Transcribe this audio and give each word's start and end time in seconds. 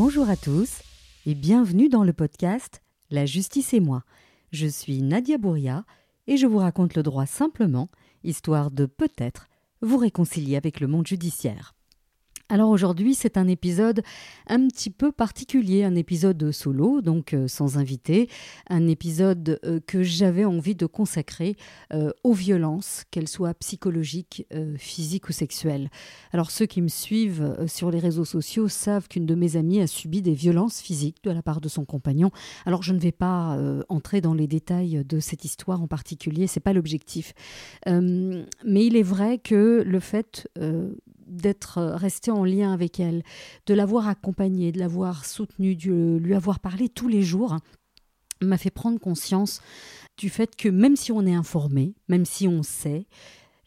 Bonjour 0.00 0.30
à 0.30 0.36
tous 0.36 0.80
et 1.26 1.34
bienvenue 1.34 1.88
dans 1.88 2.04
le 2.04 2.12
podcast 2.12 2.82
La 3.10 3.26
justice 3.26 3.74
et 3.74 3.80
moi. 3.80 4.04
Je 4.52 4.68
suis 4.68 5.02
Nadia 5.02 5.38
Bouria 5.38 5.84
et 6.28 6.36
je 6.36 6.46
vous 6.46 6.58
raconte 6.58 6.94
le 6.94 7.02
droit 7.02 7.26
simplement, 7.26 7.90
histoire 8.22 8.70
de 8.70 8.86
peut-être 8.86 9.48
vous 9.82 9.96
réconcilier 9.96 10.54
avec 10.54 10.78
le 10.78 10.86
monde 10.86 11.08
judiciaire. 11.08 11.74
Alors 12.50 12.70
aujourd'hui, 12.70 13.14
c'est 13.14 13.36
un 13.36 13.46
épisode 13.46 14.00
un 14.46 14.68
petit 14.68 14.88
peu 14.88 15.12
particulier, 15.12 15.84
un 15.84 15.94
épisode 15.94 16.50
solo, 16.50 17.02
donc 17.02 17.34
euh, 17.34 17.46
sans 17.46 17.76
invité, 17.76 18.30
un 18.70 18.86
épisode 18.86 19.60
euh, 19.66 19.80
que 19.86 20.02
j'avais 20.02 20.46
envie 20.46 20.74
de 20.74 20.86
consacrer 20.86 21.56
euh, 21.92 22.10
aux 22.24 22.32
violences, 22.32 23.04
qu'elles 23.10 23.28
soient 23.28 23.52
psychologiques, 23.52 24.46
physiques 24.78 25.28
ou 25.28 25.32
sexuelles. 25.32 25.90
Alors 26.32 26.50
ceux 26.50 26.64
qui 26.64 26.80
me 26.80 26.88
suivent 26.88 27.54
sur 27.66 27.90
les 27.90 27.98
réseaux 27.98 28.24
sociaux 28.24 28.68
savent 28.68 29.08
qu'une 29.08 29.26
de 29.26 29.34
mes 29.34 29.56
amies 29.56 29.82
a 29.82 29.86
subi 29.86 30.22
des 30.22 30.32
violences 30.32 30.80
physiques 30.80 31.22
de 31.24 31.30
la 31.30 31.42
part 31.42 31.60
de 31.60 31.68
son 31.68 31.84
compagnon. 31.84 32.30
Alors 32.64 32.82
je 32.82 32.94
ne 32.94 32.98
vais 32.98 33.12
pas 33.12 33.58
entrer 33.88 34.20
dans 34.20 34.34
les 34.34 34.46
détails 34.46 35.04
de 35.06 35.20
cette 35.20 35.44
histoire 35.44 35.82
en 35.82 35.86
particulier, 35.86 36.46
c'est 36.46 36.60
pas 36.60 36.72
l'objectif. 36.72 37.34
mais 37.86 38.86
il 38.86 38.96
est 38.96 39.02
vrai 39.02 39.38
que 39.38 39.82
le 39.84 40.00
fait 40.00 40.48
d'être 41.28 41.78
euh, 41.78 41.96
resté 41.96 42.30
en 42.30 42.44
lien 42.44 42.72
avec 42.72 43.00
elle, 43.00 43.22
de 43.66 43.74
l'avoir 43.74 44.08
accompagnée, 44.08 44.72
de 44.72 44.78
l'avoir 44.78 45.24
soutenue, 45.24 45.76
de 45.76 46.18
lui 46.22 46.34
avoir 46.34 46.60
parlé 46.60 46.88
tous 46.88 47.08
les 47.08 47.22
jours, 47.22 47.56
m'a 48.40 48.58
fait 48.58 48.70
prendre 48.70 48.98
conscience 48.98 49.60
du 50.16 50.30
fait 50.30 50.56
que 50.56 50.68
même 50.68 50.96
si 50.96 51.12
on 51.12 51.26
est 51.26 51.34
informé, 51.34 51.94
même 52.08 52.24
si 52.24 52.48
on 52.48 52.62
sait, 52.62 53.06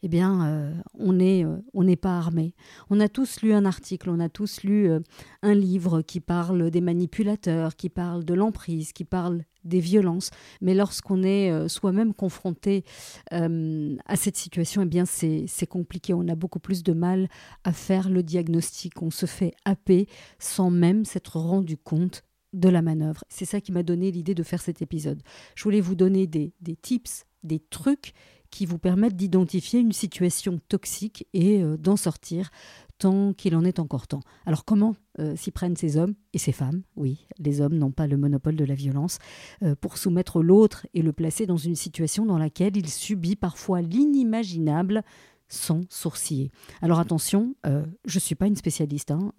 eh 0.04 0.08
bien, 0.08 0.46
euh, 0.46 0.74
on 0.98 1.12
n'est 1.12 1.44
euh, 1.44 1.58
on 1.74 1.84
n'est 1.84 1.96
pas 1.96 2.18
armé. 2.18 2.54
On 2.90 2.98
a 2.98 3.08
tous 3.08 3.40
lu 3.40 3.52
un 3.52 3.64
article, 3.64 4.10
on 4.10 4.18
a 4.18 4.28
tous 4.28 4.64
lu 4.64 4.90
euh, 4.90 4.98
un 5.42 5.54
livre 5.54 6.02
qui 6.02 6.18
parle 6.18 6.70
des 6.70 6.80
manipulateurs, 6.80 7.76
qui 7.76 7.88
parle 7.88 8.24
de 8.24 8.34
l'emprise, 8.34 8.92
qui 8.92 9.04
parle 9.04 9.44
des 9.64 9.78
violences. 9.78 10.30
Mais 10.60 10.74
lorsqu'on 10.74 11.22
est 11.22 11.68
soi-même 11.68 12.14
confronté 12.14 12.84
à 13.30 14.16
cette 14.16 14.36
situation, 14.36 14.82
eh 14.82 14.86
bien, 14.86 15.04
c'est 15.04 15.66
compliqué. 15.68 16.14
On 16.14 16.26
a 16.26 16.34
beaucoup 16.34 16.58
plus 16.58 16.82
de 16.82 16.92
mal 16.92 17.28
à 17.62 17.72
faire 17.72 18.10
le 18.10 18.24
diagnostic. 18.24 19.00
On 19.02 19.12
se 19.12 19.26
fait 19.26 19.54
happer 19.64 20.08
sans 20.40 20.70
même 20.70 21.04
s'être 21.04 21.36
rendu 21.36 21.76
compte 21.76 22.24
de 22.52 22.68
la 22.68 22.82
manœuvre. 22.82 23.22
C'est 23.28 23.44
ça 23.44 23.60
qui 23.60 23.70
m'a 23.70 23.84
donné 23.84 24.10
l'idée 24.10 24.34
de 24.34 24.42
faire 24.42 24.60
cet 24.60 24.82
épisode. 24.82 25.22
Je 25.54 25.62
voulais 25.62 25.80
vous 25.80 25.94
donner 25.94 26.26
des, 26.26 26.52
des 26.60 26.74
tips, 26.74 27.24
des 27.44 27.60
trucs 27.60 28.14
qui 28.52 28.66
vous 28.66 28.78
permettent 28.78 29.16
d'identifier 29.16 29.80
une 29.80 29.92
situation 29.92 30.60
toxique 30.68 31.26
et 31.32 31.60
euh, 31.62 31.76
d'en 31.76 31.96
sortir 31.96 32.50
tant 32.98 33.32
qu'il 33.32 33.56
en 33.56 33.64
est 33.64 33.80
encore 33.80 34.06
temps. 34.06 34.20
Alors 34.46 34.64
comment 34.64 34.94
euh, 35.18 35.34
s'y 35.34 35.50
prennent 35.50 35.74
ces 35.74 35.96
hommes 35.96 36.14
et 36.34 36.38
ces 36.38 36.52
femmes? 36.52 36.82
Oui, 36.94 37.26
les 37.38 37.60
hommes 37.60 37.74
n'ont 37.74 37.90
pas 37.90 38.06
le 38.06 38.16
monopole 38.16 38.54
de 38.54 38.64
la 38.64 38.74
violence 38.74 39.18
euh, 39.62 39.74
pour 39.74 39.96
soumettre 39.96 40.42
l'autre 40.42 40.86
et 40.94 41.02
le 41.02 41.12
placer 41.12 41.46
dans 41.46 41.56
une 41.56 41.74
situation 41.74 42.26
dans 42.26 42.38
laquelle 42.38 42.76
il 42.76 42.88
subit 42.88 43.36
parfois 43.36 43.80
l'inimaginable 43.80 45.02
sans 45.48 45.80
sourciller. 45.88 46.50
Alors 46.80 46.98
attention, 46.98 47.54
je 47.62 48.16
ne 48.16 48.20
suis 48.20 48.34
pas 48.34 48.46
une 48.46 48.56
spécialiste, 48.56 49.10
hein, 49.10 49.34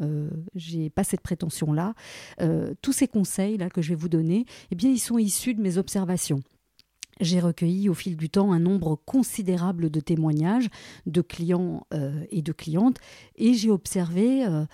je 0.53 0.77
n'ai 0.77 0.91
pas 0.91 1.03
cette 1.03 1.21
prétention-là. 1.21 1.95
tous 2.83 2.91
ces 2.91 3.07
conseils-là 3.07 3.71
que 3.71 3.81
je 3.81 3.89
vais 3.89 3.95
vous 3.95 4.09
donner, 4.09 4.45
eh 4.69 4.75
bien, 4.75 4.91
ils 4.91 4.99
sont 4.99 5.17
issus 5.17 5.55
de 5.55 5.61
mes 5.61 5.79
observations. 5.79 6.43
J'ai 7.19 7.39
recueilli 7.39 7.89
au 7.89 7.93
fil 7.93 8.17
du 8.17 8.29
temps 8.29 8.51
un 8.51 8.59
nombre 8.59 8.95
considérable 9.05 9.89
de 9.89 9.99
témoignages 9.99 10.69
de 11.05 11.21
clients 11.21 11.85
euh, 11.93 12.23
et 12.29 12.41
de 12.41 12.51
clientes 12.51 12.97
et 13.35 13.53
j'ai 13.53 13.69
observé 13.69 14.45
euh, 14.45 14.65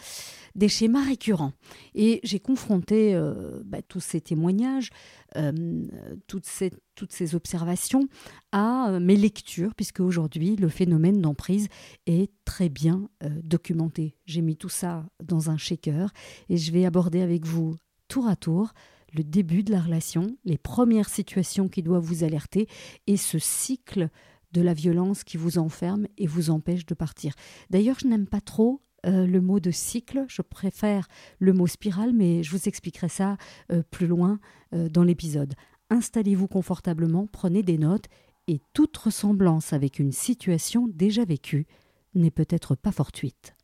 des 0.56 0.70
schémas 0.70 1.04
récurrents. 1.04 1.54
Et 1.96 2.20
j'ai 2.24 2.40
confronté 2.40 3.14
euh, 3.14 3.62
bah, 3.66 3.82
tous 3.82 4.00
ces 4.00 4.22
témoignages, 4.22 4.90
toutes 6.26 6.48
ces, 6.48 6.72
toutes, 6.96 7.12
ces, 7.12 7.36
observations 7.36 8.08
à 8.52 9.00
mes 9.00 9.16
lectures, 9.16 9.76
puisque 9.76 10.00
aujourd'hui 10.00 10.56
le 10.56 10.70
phénomène 10.70 11.22
d'emprise 11.22 11.68
est 12.08 12.32
très 12.46 12.68
bien 12.68 13.08
documenté. 13.44 14.16
J'ai 14.26 14.42
mis 14.42 14.58
tout 14.58 14.70
ça 14.70 15.06
dans 15.24 15.52
un 15.52 15.58
shaker 15.58 16.12
et 16.50 16.58
je 16.58 16.72
vais 16.72 16.86
aborder 16.86 17.22
avec 17.22 17.46
vous 17.46 17.76
tour 18.08 18.28
à 18.28 18.36
tour 18.36 18.74
le 19.14 19.24
début 19.24 19.64
de 19.64 19.72
la 19.72 19.82
relation, 19.82 20.38
les 20.46 20.58
premières 20.58 21.10
situations 21.10 21.68
qui 21.68 21.84
doivent 21.84 22.04
vous 22.04 22.24
alerter 22.24 22.68
et 23.08 23.18
ce 23.18 23.40
cycle 23.40 24.10
de 24.52 24.62
la 24.62 24.74
violence 24.74 25.24
qui 25.24 25.38
vous 25.38 25.58
enferme 25.58 26.08
et 26.18 26.28
vous 26.28 26.50
empêche 26.50 26.86
de 26.86 26.94
partir. 26.94 27.34
D'ailleurs, 27.70 27.98
je 28.00 28.08
n'aime 28.08 28.28
pas 28.28 28.42
trop 28.42 28.82
euh, 29.06 29.26
le 29.26 29.42
mot 29.42 29.60
de 29.60 29.72
cycle, 29.72 30.26
je 30.28 30.42
préfère 30.42 31.08
le 31.40 31.54
mot 31.54 31.68
spirale, 31.68 32.14
mais 32.14 32.44
je 32.44 32.52
vous 32.52 32.68
expliquerai 32.68 33.10
ça 33.10 33.38
euh, 33.72 33.84
plus 33.90 34.08
loin 34.08 34.40
euh, 34.74 34.90
dans 34.90 35.04
l'épisode. 35.04 35.54
Installez-vous 35.90 36.48
confortablement, 36.48 37.28
prenez 37.28 37.64
des 37.64 37.78
notes 37.78 38.06
et 38.48 38.62
toute 38.74 38.96
ressemblance 38.98 39.74
avec 39.74 40.00
une 40.00 40.12
situation 40.12 40.88
déjà 40.88 41.24
vécue 41.24 41.68
n'est 42.16 42.32
peut-être 42.32 42.76
pas 42.76 42.92
fortuite. 42.92 43.56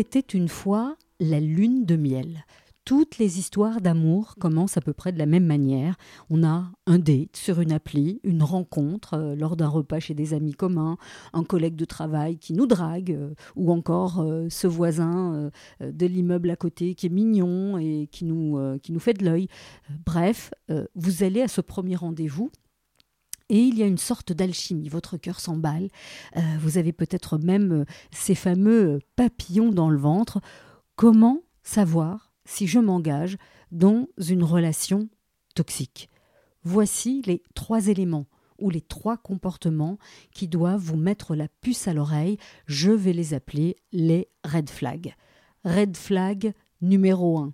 Était 0.00 0.20
une 0.20 0.48
fois 0.48 0.96
la 1.20 1.40
lune 1.40 1.84
de 1.84 1.96
miel. 1.96 2.46
Toutes 2.86 3.18
les 3.18 3.38
histoires 3.38 3.82
d'amour 3.82 4.34
commencent 4.40 4.78
à 4.78 4.80
peu 4.80 4.94
près 4.94 5.12
de 5.12 5.18
la 5.18 5.26
même 5.26 5.44
manière. 5.44 5.96
On 6.30 6.42
a 6.42 6.72
un 6.86 6.98
date 6.98 7.36
sur 7.36 7.60
une 7.60 7.70
appli, 7.70 8.18
une 8.24 8.42
rencontre 8.42 9.14
euh, 9.14 9.36
lors 9.36 9.56
d'un 9.56 9.68
repas 9.68 10.00
chez 10.00 10.14
des 10.14 10.32
amis 10.32 10.54
communs, 10.54 10.96
un 11.34 11.44
collègue 11.44 11.76
de 11.76 11.84
travail 11.84 12.38
qui 12.38 12.54
nous 12.54 12.66
drague, 12.66 13.12
euh, 13.12 13.34
ou 13.54 13.70
encore 13.70 14.20
euh, 14.22 14.46
ce 14.48 14.66
voisin 14.66 15.50
de 15.80 16.06
l'immeuble 16.06 16.48
à 16.48 16.56
côté 16.56 16.94
qui 16.94 17.06
est 17.06 17.10
mignon 17.10 17.76
et 17.76 18.08
qui 18.10 18.24
nous, 18.24 18.58
qui 18.82 18.92
nous 18.92 19.00
fait 19.00 19.14
de 19.14 19.24
l'œil. 19.24 19.48
bref, 20.06 20.52
vous 20.94 21.22
allez 21.22 21.42
à 21.42 21.48
ce 21.48 21.60
premier 21.60 21.96
rendez-vous 21.96 22.50
et 23.50 23.58
il 23.58 23.76
y 23.76 23.82
a 23.82 23.86
une 23.86 23.98
sorte 23.98 24.32
d'alchimie. 24.32 24.88
Votre 24.88 25.16
cœur 25.18 25.40
s'emballe. 25.40 25.88
Euh, 26.36 26.40
vous 26.60 26.78
avez 26.78 26.92
peut-être 26.92 27.36
même 27.36 27.72
euh, 27.72 27.84
ces 28.12 28.36
fameux 28.36 29.00
papillons 29.16 29.72
dans 29.72 29.90
le 29.90 29.98
ventre. 29.98 30.40
Comment 30.96 31.42
savoir 31.62 32.32
si 32.46 32.66
je 32.66 32.78
m'engage 32.78 33.36
dans 33.72 34.06
une 34.18 34.44
relation 34.44 35.08
toxique? 35.54 36.08
Voici 36.62 37.22
les 37.26 37.42
trois 37.54 37.88
éléments 37.88 38.26
ou 38.60 38.70
les 38.70 38.82
trois 38.82 39.16
comportements 39.16 39.98
qui 40.32 40.46
doivent 40.46 40.80
vous 40.80 40.96
mettre 40.96 41.34
la 41.34 41.48
puce 41.60 41.88
à 41.88 41.94
l'oreille. 41.94 42.38
Je 42.66 42.92
vais 42.92 43.12
les 43.12 43.34
appeler 43.34 43.76
les 43.92 44.28
red 44.44 44.70
flags. 44.70 45.14
Red 45.64 45.96
flag 45.96 46.52
numéro 46.80 47.38
un. 47.38 47.52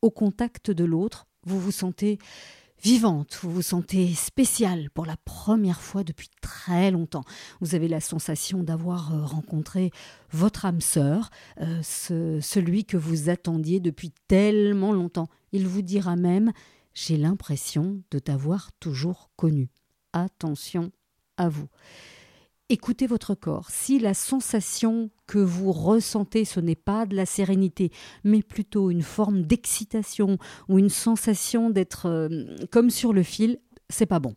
Au 0.00 0.10
contact 0.10 0.70
de 0.72 0.84
l'autre, 0.84 1.28
vous 1.44 1.60
vous 1.60 1.70
sentez 1.70 2.18
vivante, 2.82 3.38
vous 3.42 3.52
vous 3.52 3.62
sentez 3.62 4.12
spéciale 4.14 4.90
pour 4.90 5.06
la 5.06 5.16
première 5.24 5.80
fois 5.80 6.02
depuis 6.02 6.28
très 6.40 6.90
longtemps. 6.90 7.24
Vous 7.60 7.74
avez 7.74 7.86
la 7.86 8.00
sensation 8.00 8.62
d'avoir 8.62 9.14
euh, 9.14 9.24
rencontré 9.24 9.92
votre 10.32 10.64
âme 10.66 10.80
sœur, 10.80 11.30
euh, 11.60 11.80
celui 11.82 12.84
que 12.84 12.96
vous 12.96 13.30
attendiez 13.30 13.78
depuis 13.78 14.12
tellement 14.26 14.92
longtemps. 14.92 15.28
Il 15.52 15.68
vous 15.68 15.82
dira 15.82 16.16
même 16.16 16.52
J'ai 16.92 17.16
l'impression 17.16 18.02
de 18.10 18.18
t'avoir 18.18 18.72
toujours 18.80 19.30
connu. 19.36 19.68
Attention 20.12 20.90
à 21.36 21.48
vous. 21.48 21.68
Écoutez 22.68 23.06
votre 23.06 23.34
corps. 23.34 23.70
Si 23.70 23.98
la 23.98 24.14
sensation 24.14 25.10
que 25.32 25.38
vous 25.38 25.72
ressentez, 25.72 26.44
ce 26.44 26.60
n'est 26.60 26.76
pas 26.76 27.06
de 27.06 27.16
la 27.16 27.24
sérénité, 27.24 27.90
mais 28.22 28.42
plutôt 28.42 28.90
une 28.90 29.00
forme 29.00 29.44
d'excitation 29.44 30.36
ou 30.68 30.78
une 30.78 30.90
sensation 30.90 31.70
d'être 31.70 32.04
euh, 32.04 32.54
comme 32.70 32.90
sur 32.90 33.14
le 33.14 33.22
fil, 33.22 33.58
c'est 33.88 34.04
pas 34.04 34.20
bon. 34.20 34.34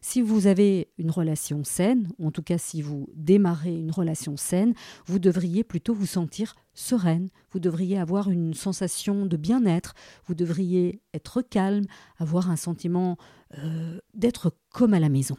Si 0.00 0.20
vous 0.20 0.48
avez 0.48 0.88
une 0.98 1.12
relation 1.12 1.62
saine, 1.62 2.08
en 2.20 2.32
tout 2.32 2.42
cas 2.42 2.58
si 2.58 2.82
vous 2.82 3.08
démarrez 3.14 3.72
une 3.72 3.92
relation 3.92 4.36
saine, 4.36 4.74
vous 5.06 5.20
devriez 5.20 5.62
plutôt 5.62 5.94
vous 5.94 6.06
sentir 6.06 6.56
sereine, 6.74 7.28
vous 7.52 7.60
devriez 7.60 7.96
avoir 7.96 8.28
une 8.28 8.52
sensation 8.52 9.26
de 9.26 9.36
bien-être, 9.36 9.94
vous 10.26 10.34
devriez 10.34 11.02
être 11.14 11.40
calme, 11.42 11.84
avoir 12.18 12.50
un 12.50 12.56
sentiment 12.56 13.16
euh, 13.58 14.00
d'être 14.12 14.56
comme 14.70 14.92
à 14.92 14.98
la 14.98 15.08
maison. 15.08 15.36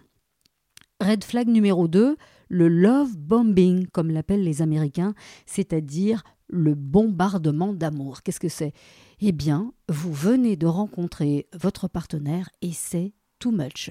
Red 1.02 1.26
flag 1.26 1.50
numéro 1.50 1.90
2, 1.90 2.16
le 2.54 2.68
love 2.68 3.18
bombing, 3.18 3.88
comme 3.88 4.12
l'appellent 4.12 4.44
les 4.44 4.62
Américains, 4.62 5.16
c'est-à-dire 5.48 6.24
le 6.48 6.76
bombardement 6.76 7.74
d'amour. 7.74 8.22
Qu'est-ce 8.22 8.40
que 8.40 8.48
c'est? 8.48 8.74
Eh 9.22 9.32
bien, 9.32 9.74
vous 9.90 10.14
venez 10.14 10.56
de 10.56 10.68
rencontrer 10.68 11.48
votre 11.60 11.88
partenaire 11.88 12.50
et 12.62 12.72
c'est 12.72 13.14
too 13.40 13.52
much. 13.52 13.90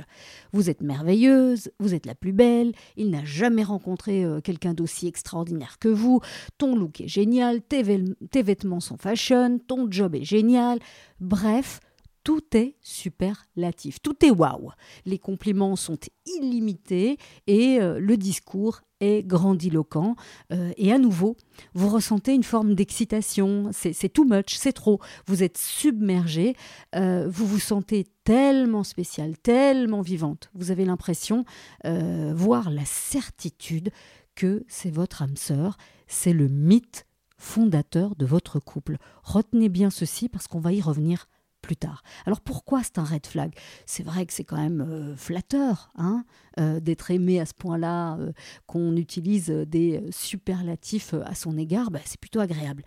Vous 0.52 0.70
êtes 0.70 0.80
merveilleuse, 0.80 1.72
vous 1.80 1.92
êtes 1.92 2.06
la 2.06 2.14
plus 2.14 2.32
belle, 2.32 2.72
il 2.96 3.10
n'a 3.10 3.24
jamais 3.24 3.64
rencontré 3.64 4.24
euh, 4.24 4.40
quelqu'un 4.40 4.74
d'aussi 4.74 5.08
extraordinaire 5.08 5.80
que 5.80 5.88
vous, 5.88 6.20
ton 6.56 6.76
look 6.76 7.00
est 7.00 7.08
génial, 7.08 7.62
tes, 7.62 7.82
tes 8.30 8.42
vêtements 8.42 8.80
sont 8.80 8.96
fashion, 8.96 9.58
ton 9.58 9.90
job 9.90 10.14
est 10.14 10.24
génial, 10.24 10.78
bref, 11.18 11.80
tout 12.24 12.56
est 12.56 12.76
superlatif, 12.80 14.00
tout 14.00 14.24
est 14.24 14.30
waouh. 14.30 14.70
Les 15.04 15.19
compliments 15.19 15.76
sont 15.76 15.98
illimités 16.26 17.19
et 17.46 17.80
euh, 17.80 17.98
le 17.98 18.16
discours 18.16 18.80
est 19.00 19.26
grandiloquent. 19.26 20.14
Euh, 20.52 20.72
et 20.76 20.92
à 20.92 20.98
nouveau, 20.98 21.36
vous 21.74 21.88
ressentez 21.88 22.32
une 22.34 22.44
forme 22.44 22.74
d'excitation, 22.74 23.70
c'est 23.72 24.12
too 24.12 24.24
much, 24.24 24.54
c'est 24.54 24.72
trop. 24.72 25.00
Vous 25.26 25.42
êtes 25.42 25.58
submergé, 25.58 26.54
euh, 26.94 27.28
vous 27.28 27.46
vous 27.46 27.58
sentez 27.58 28.06
tellement 28.24 28.84
spécial, 28.84 29.36
tellement 29.38 30.02
vivante. 30.02 30.50
Vous 30.54 30.70
avez 30.70 30.84
l'impression, 30.84 31.44
voire 31.84 32.70
la 32.70 32.84
certitude, 32.84 33.90
que 34.34 34.64
c'est 34.69 34.90
votre 34.90 35.22
âme 35.22 35.36
sœur, 35.36 35.76
c'est 36.06 36.32
le 36.32 36.48
mythe 36.48 37.06
fondateur 37.36 38.14
de 38.16 38.24
votre 38.24 38.60
couple. 38.60 38.96
Retenez 39.22 39.69
bien 39.69 39.90
ceci 39.90 40.28
parce 40.28 40.46
qu'on 40.46 40.60
va 40.60 40.72
y 40.72 40.80
revenir 40.80 41.28
plus 41.62 41.76
tard. 41.76 42.02
Alors 42.26 42.40
pourquoi 42.40 42.82
c'est 42.82 42.98
un 42.98 43.04
red 43.04 43.26
flag? 43.26 43.54
C'est 43.86 44.02
vrai 44.02 44.26
que 44.26 44.32
c'est 44.32 44.44
quand 44.44 44.58
même 44.58 44.80
euh, 44.80 45.16
flatteur 45.16 45.90
hein, 45.96 46.24
euh, 46.60 46.80
d'être 46.80 47.10
aimé 47.10 47.40
à 47.40 47.46
ce 47.46 47.54
point-là, 47.54 48.18
euh, 48.18 48.32
qu'on 48.66 48.96
utilise 48.96 49.48
des 49.48 50.02
superlatifs 50.10 51.14
à 51.24 51.34
son 51.34 51.56
égard, 51.56 51.90
bah, 51.90 52.00
c'est 52.04 52.20
plutôt 52.20 52.40
agréable. 52.40 52.82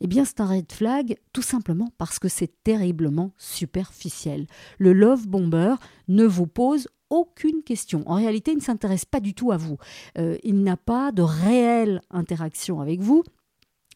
Eh 0.00 0.06
bien 0.06 0.24
c'est 0.24 0.40
un 0.40 0.46
red 0.46 0.72
flag 0.72 1.16
tout 1.32 1.42
simplement 1.42 1.88
parce 1.98 2.18
que 2.18 2.28
c'est 2.28 2.62
terriblement 2.62 3.32
superficiel. 3.36 4.46
Le 4.78 4.92
love 4.92 5.28
bomber 5.28 5.74
ne 6.08 6.24
vous 6.24 6.46
pose 6.46 6.88
aucune 7.10 7.62
question. 7.62 8.02
En 8.06 8.14
réalité, 8.14 8.52
il 8.52 8.56
ne 8.56 8.62
s'intéresse 8.62 9.04
pas 9.04 9.20
du 9.20 9.34
tout 9.34 9.52
à 9.52 9.58
vous. 9.58 9.76
il 10.16 10.62
n'a 10.62 10.78
pas 10.78 11.12
de 11.12 11.20
réelle 11.20 12.00
interaction 12.10 12.80
avec 12.80 13.00
vous. 13.00 13.22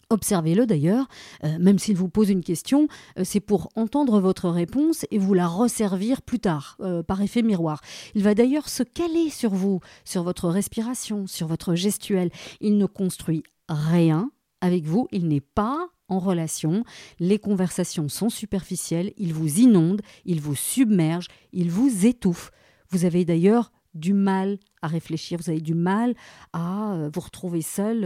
Observez-le 0.09 0.67
d'ailleurs, 0.67 1.09
euh, 1.43 1.59
même 1.59 1.81
s'il 1.81 1.97
vous 1.97 2.09
pose 2.09 2.31
une 2.31 2.45
question, 2.45 2.87
euh, 3.19 3.23
c'est 3.25 3.41
pour 3.41 3.71
entendre 3.75 4.21
votre 4.21 4.49
réponse 4.49 5.05
et 5.11 5.19
vous 5.19 5.35
la 5.35 5.49
resservir 5.49 6.23
plus 6.23 6.39
tard, 6.39 6.77
euh, 6.81 7.03
par 7.03 7.23
effet 7.23 7.43
miroir. 7.43 7.81
Il 8.15 8.23
va 8.23 8.37
d'ailleurs 8.37 8.69
se 8.69 8.85
caler 8.85 9.31
sur 9.31 9.51
vous, 9.51 9.81
sur 10.05 10.23
votre 10.23 10.49
respiration, 10.49 11.27
sur 11.27 11.49
votre 11.49 11.75
gestuelle. 11.75 12.31
Il 12.61 12.79
ne 12.79 12.87
construit 12.87 13.43
rien 13.69 14.31
avec 14.61 14.85
vous, 14.85 15.09
il 15.11 15.27
n'est 15.27 15.41
pas 15.41 15.89
en 16.09 16.21
relation, 16.21 16.85
les 17.19 17.41
conversations 17.41 18.09
sont 18.09 18.31
superficielles, 18.31 19.13
il 19.17 19.35
vous 19.35 19.59
inonde, 19.59 20.03
il 20.25 20.41
vous 20.41 20.55
submerge, 20.55 21.27
il 21.53 21.69
vous 21.69 22.07
étouffe. 22.07 22.53
Vous 22.91 23.05
avez 23.05 23.25
d'ailleurs 23.25 23.73
du 23.95 24.13
mal 24.13 24.59
à 24.83 24.87
réfléchir, 24.87 25.41
vous 25.43 25.51
avez 25.51 25.61
du 25.61 25.75
mal 25.75 26.15
à 26.53 27.09
vous 27.13 27.21
retrouver 27.21 27.63
seul 27.63 28.05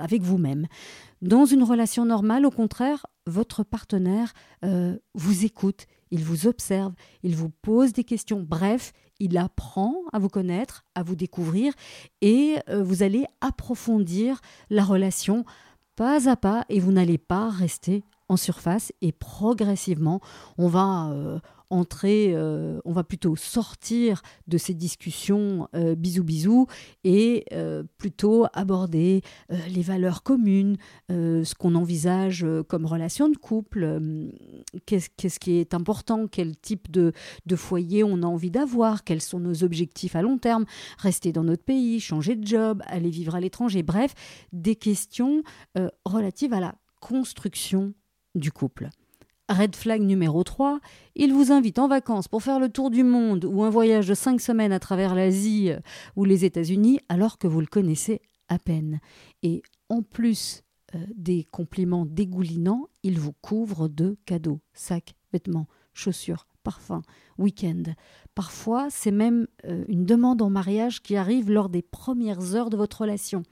avec 0.00 0.22
vous-même. 0.22 0.66
Dans 1.22 1.44
une 1.44 1.62
relation 1.62 2.04
normale, 2.04 2.44
au 2.44 2.50
contraire, 2.50 3.06
votre 3.28 3.62
partenaire 3.62 4.32
euh, 4.64 4.98
vous 5.14 5.44
écoute, 5.44 5.86
il 6.10 6.24
vous 6.24 6.48
observe, 6.48 6.92
il 7.22 7.36
vous 7.36 7.48
pose 7.48 7.92
des 7.92 8.02
questions. 8.02 8.44
Bref, 8.46 8.92
il 9.20 9.38
apprend 9.38 9.94
à 10.12 10.18
vous 10.18 10.28
connaître, 10.28 10.84
à 10.96 11.04
vous 11.04 11.14
découvrir 11.14 11.74
et 12.22 12.56
euh, 12.68 12.82
vous 12.82 13.04
allez 13.04 13.24
approfondir 13.40 14.40
la 14.68 14.82
relation 14.82 15.44
pas 15.94 16.28
à 16.28 16.34
pas 16.34 16.64
et 16.68 16.80
vous 16.80 16.90
n'allez 16.90 17.18
pas 17.18 17.50
rester 17.50 18.02
en 18.28 18.36
surface 18.36 18.92
et 19.00 19.12
progressivement 19.12 20.20
on 20.58 20.66
va 20.66 21.10
euh, 21.10 21.38
entrer, 21.72 22.32
euh, 22.34 22.80
on 22.84 22.92
va 22.92 23.02
plutôt 23.02 23.34
sortir 23.34 24.22
de 24.46 24.58
ces 24.58 24.74
discussions 24.74 25.68
euh, 25.74 25.94
bisous 25.94 26.22
bisous 26.22 26.66
et 27.02 27.46
euh, 27.52 27.82
plutôt 27.98 28.46
aborder 28.52 29.22
les 29.68 29.82
valeurs 29.82 30.22
communes, 30.22 30.76
ce 31.08 31.54
qu'on 31.54 31.74
envisage 31.74 32.46
comme 32.68 32.86
relation 32.86 33.28
de 33.28 33.36
couple, 33.36 34.00
qu'est-ce 34.86 35.38
qui 35.38 35.52
est 35.52 35.74
important, 35.74 36.26
quel 36.26 36.56
type 36.56 36.90
de 36.90 37.12
foyer 37.56 38.04
on 38.04 38.22
a 38.22 38.26
envie 38.26 38.50
d'avoir, 38.50 39.04
quels 39.04 39.20
sont 39.20 39.40
nos 39.40 39.64
objectifs 39.64 40.16
à 40.16 40.22
long 40.22 40.38
terme, 40.38 40.64
rester 40.98 41.32
dans 41.32 41.44
notre 41.44 41.64
pays, 41.64 42.00
changer 42.00 42.36
de 42.36 42.46
job, 42.46 42.82
aller 42.86 43.10
vivre 43.10 43.34
à 43.34 43.40
l'étranger, 43.40 43.82
bref, 43.82 44.14
des 44.52 44.76
questions 44.76 45.42
relatives 46.04 46.52
à 46.52 46.60
la 46.60 46.74
construction 47.00 47.94
du 48.34 48.52
couple. 48.52 48.90
Red 49.48 49.76
flag 49.76 50.02
numéro 50.02 50.42
3, 50.44 50.80
il 51.14 51.32
vous 51.32 51.52
invite 51.52 51.78
en 51.78 51.88
vacances 51.88 52.28
pour 52.28 52.42
faire 52.42 52.60
le 52.60 52.68
tour 52.68 52.90
du 52.90 53.02
monde 53.02 53.44
ou 53.44 53.64
un 53.64 53.70
voyage 53.70 54.06
de 54.08 54.14
5 54.14 54.40
semaines 54.40 54.72
à 54.72 54.78
travers 54.78 55.14
l'Asie 55.14 55.70
euh, 55.70 55.80
ou 56.16 56.24
les 56.24 56.44
États-Unis 56.44 57.00
alors 57.08 57.38
que 57.38 57.48
vous 57.48 57.60
le 57.60 57.66
connaissez 57.66 58.20
à 58.48 58.58
peine. 58.58 59.00
Et 59.42 59.62
en 59.88 60.02
plus 60.02 60.62
euh, 60.94 60.98
des 61.14 61.44
compliments 61.44 62.06
dégoulinants, 62.06 62.88
il 63.02 63.18
vous 63.18 63.32
couvre 63.32 63.88
de 63.88 64.16
cadeaux, 64.26 64.60
sacs, 64.72 65.14
vêtements, 65.32 65.66
chaussures, 65.92 66.46
parfum, 66.62 67.02
week-end. 67.38 67.82
Parfois, 68.34 68.88
c'est 68.90 69.10
même 69.10 69.46
euh, 69.66 69.84
une 69.88 70.04
demande 70.04 70.40
en 70.40 70.50
mariage 70.50 71.02
qui 71.02 71.16
arrive 71.16 71.50
lors 71.50 71.68
des 71.68 71.82
premières 71.82 72.54
heures 72.54 72.70
de 72.70 72.76
votre 72.76 73.02
relation. 73.02 73.42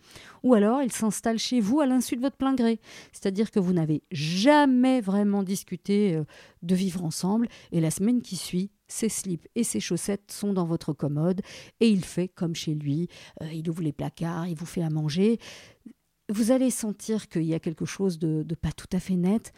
Ou 0.42 0.54
alors, 0.54 0.82
il 0.82 0.92
s'installe 0.92 1.38
chez 1.38 1.60
vous 1.60 1.80
à 1.80 1.86
l'insu 1.86 2.16
de 2.16 2.22
votre 2.22 2.36
plein 2.36 2.54
gré. 2.54 2.80
C'est-à-dire 3.12 3.50
que 3.50 3.60
vous 3.60 3.72
n'avez 3.72 4.02
jamais 4.10 5.00
vraiment 5.00 5.42
discuté 5.42 6.14
euh, 6.14 6.24
de 6.62 6.74
vivre 6.74 7.04
ensemble 7.04 7.48
et 7.72 7.80
la 7.80 7.90
semaine 7.90 8.22
qui 8.22 8.36
suit, 8.36 8.70
ses 8.88 9.08
slips 9.08 9.46
et 9.54 9.64
ses 9.64 9.80
chaussettes 9.80 10.32
sont 10.32 10.52
dans 10.52 10.64
votre 10.64 10.92
commode 10.92 11.42
et 11.80 11.88
il 11.88 12.04
fait 12.04 12.28
comme 12.28 12.54
chez 12.54 12.74
lui. 12.74 13.08
Euh, 13.42 13.52
il 13.52 13.68
ouvre 13.68 13.82
les 13.82 13.92
placards, 13.92 14.48
il 14.48 14.56
vous 14.56 14.66
fait 14.66 14.82
à 14.82 14.90
manger. 14.90 15.38
Vous 16.28 16.52
allez 16.52 16.70
sentir 16.70 17.28
qu'il 17.28 17.44
y 17.44 17.54
a 17.54 17.60
quelque 17.60 17.84
chose 17.84 18.18
de 18.18 18.54
pas 18.54 18.72
tout 18.72 18.86
à 18.92 19.00
fait 19.00 19.16
net 19.16 19.52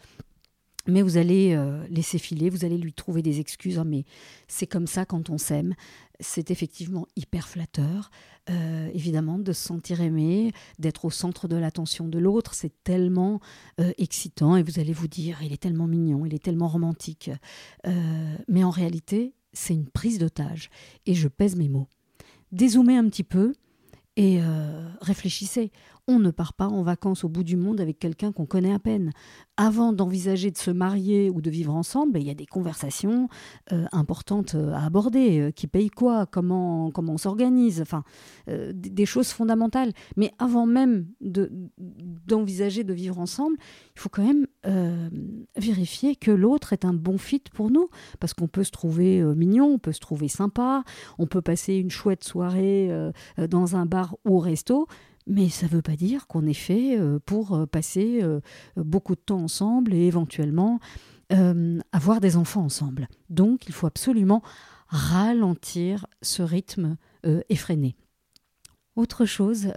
mais 0.87 1.01
vous 1.01 1.17
allez 1.17 1.53
euh, 1.53 1.85
laisser 1.89 2.17
filer, 2.17 2.49
vous 2.49 2.65
allez 2.65 2.77
lui 2.77 2.93
trouver 2.93 3.21
des 3.21 3.39
excuses. 3.39 3.79
Hein, 3.79 3.85
mais 3.85 4.03
c'est 4.47 4.67
comme 4.67 4.87
ça 4.87 5.05
quand 5.05 5.29
on 5.29 5.37
s'aime. 5.37 5.75
C'est 6.19 6.51
effectivement 6.51 7.07
hyper 7.15 7.47
flatteur, 7.47 8.11
euh, 8.49 8.89
évidemment, 8.93 9.39
de 9.39 9.53
se 9.53 9.63
sentir 9.63 10.01
aimé, 10.01 10.51
d'être 10.79 11.05
au 11.05 11.09
centre 11.09 11.47
de 11.47 11.55
l'attention 11.55 12.07
de 12.07 12.19
l'autre. 12.19 12.53
C'est 12.53 12.83
tellement 12.83 13.39
euh, 13.79 13.91
excitant 13.97 14.57
et 14.57 14.63
vous 14.63 14.79
allez 14.79 14.93
vous 14.93 15.07
dire, 15.07 15.41
il 15.41 15.53
est 15.53 15.61
tellement 15.61 15.87
mignon, 15.87 16.25
il 16.25 16.33
est 16.33 16.43
tellement 16.43 16.67
romantique. 16.67 17.31
mais 18.47 18.63
en 18.63 18.69
réalité, 18.69 19.33
c'est 19.53 19.73
une 19.73 19.87
prise 19.87 20.19
d'otage. 20.19 20.69
Et 21.05 21.13
je 21.13 21.27
pèse 21.27 21.55
mes 21.55 21.69
mots. 21.69 21.87
Dézoomez 22.51 22.97
un 22.97 23.07
petit 23.09 23.23
peu 23.23 23.53
et 24.15 24.39
réfléchissez. 25.01 25.71
On 26.09 26.19
ne 26.19 26.31
part 26.31 26.51
pas 26.51 26.67
en 26.67 26.83
vacances 26.83 27.23
au 27.23 27.29
bout 27.29 27.45
du 27.45 27.55
monde 27.55 27.79
avec 27.79 27.97
quelqu'un 27.97 28.33
qu'on 28.33 28.45
connaît 28.45 28.73
à 28.73 28.79
peine. 28.79 29.11
Avant 29.55 29.93
d'envisager 29.93 30.51
de 30.51 30.57
se 30.57 30.69
marier 30.69 31.29
ou 31.29 31.39
de 31.39 31.49
vivre 31.49 31.73
ensemble, 31.73 32.19
il 32.19 32.27
y 32.27 32.29
a 32.29 32.33
des 32.33 32.45
conversations 32.45 33.29
euh, 33.71 33.85
importantes 33.93 34.55
euh, 34.55 34.73
à 34.73 34.85
aborder. 34.85 35.39
Euh, 35.39 35.51
qui 35.51 35.65
paye 35.65 35.89
quoi 35.89 36.25
Comment, 36.25 36.91
comment 36.91 37.13
on 37.13 37.17
s'organise 37.17 37.81
Enfin, 37.81 38.03
des 38.47 39.05
choses 39.05 39.29
fondamentales. 39.29 39.93
Mais 40.17 40.31
avant 40.39 40.65
même 40.65 41.07
d'envisager 41.21 42.83
de, 42.83 42.93
vivre 42.93 43.19
ensemble, 43.19 43.55
il 43.95 43.99
faut 43.99 44.09
quand 44.09 44.25
même 44.25 44.45
vérifier 45.55 46.15
que 46.15 46.31
l'autre 46.31 46.73
est 46.73 46.83
un 46.83 46.93
bon 46.93 47.17
fit 47.17 47.43
pour 47.53 47.71
nous. 47.71 47.89
Parce 48.19 48.33
qu'on 48.33 48.47
peut 48.47 48.65
se 48.65 48.71
trouver 48.71 49.23
mignon, 49.35 49.73
on 49.75 49.79
peut 49.79 49.93
se 49.93 49.99
trouver 49.99 50.27
sympa, 50.27 50.83
on 51.17 51.27
peut 51.27 51.41
passer 51.41 51.75
une 51.75 51.91
chouette 51.91 52.23
soirée 52.23 52.91
dans 53.37 53.75
un 53.75 53.85
bar 53.85 54.17
ou 54.25 54.35
au 54.35 54.39
resto 54.39 54.87
mais 55.27 55.49
ça 55.49 55.67
ne 55.67 55.71
veut 55.71 55.81
pas 55.81 55.95
dire 55.95 56.27
qu'on 56.27 56.45
est 56.45 56.53
fait 56.53 56.97
euh, 56.97 57.19
pour 57.25 57.53
euh, 57.53 57.65
passer 57.65 58.19
euh, 58.21 58.41
beaucoup 58.75 59.15
de 59.15 59.21
temps 59.21 59.41
ensemble 59.41 59.93
et 59.93 60.05
éventuellement 60.07 60.79
avoir 61.91 62.19
des 62.19 62.37
enfants 62.37 62.61
ensemble. 62.61 63.07
Donc 63.31 63.65
il 63.65 63.73
faut 63.73 63.87
absolument 63.87 64.43
ralentir 64.87 66.05
ce 66.21 66.43
rythme 66.43 66.95
effréné. 67.49 67.95
Autre 68.95 69.25
chose 69.25 69.71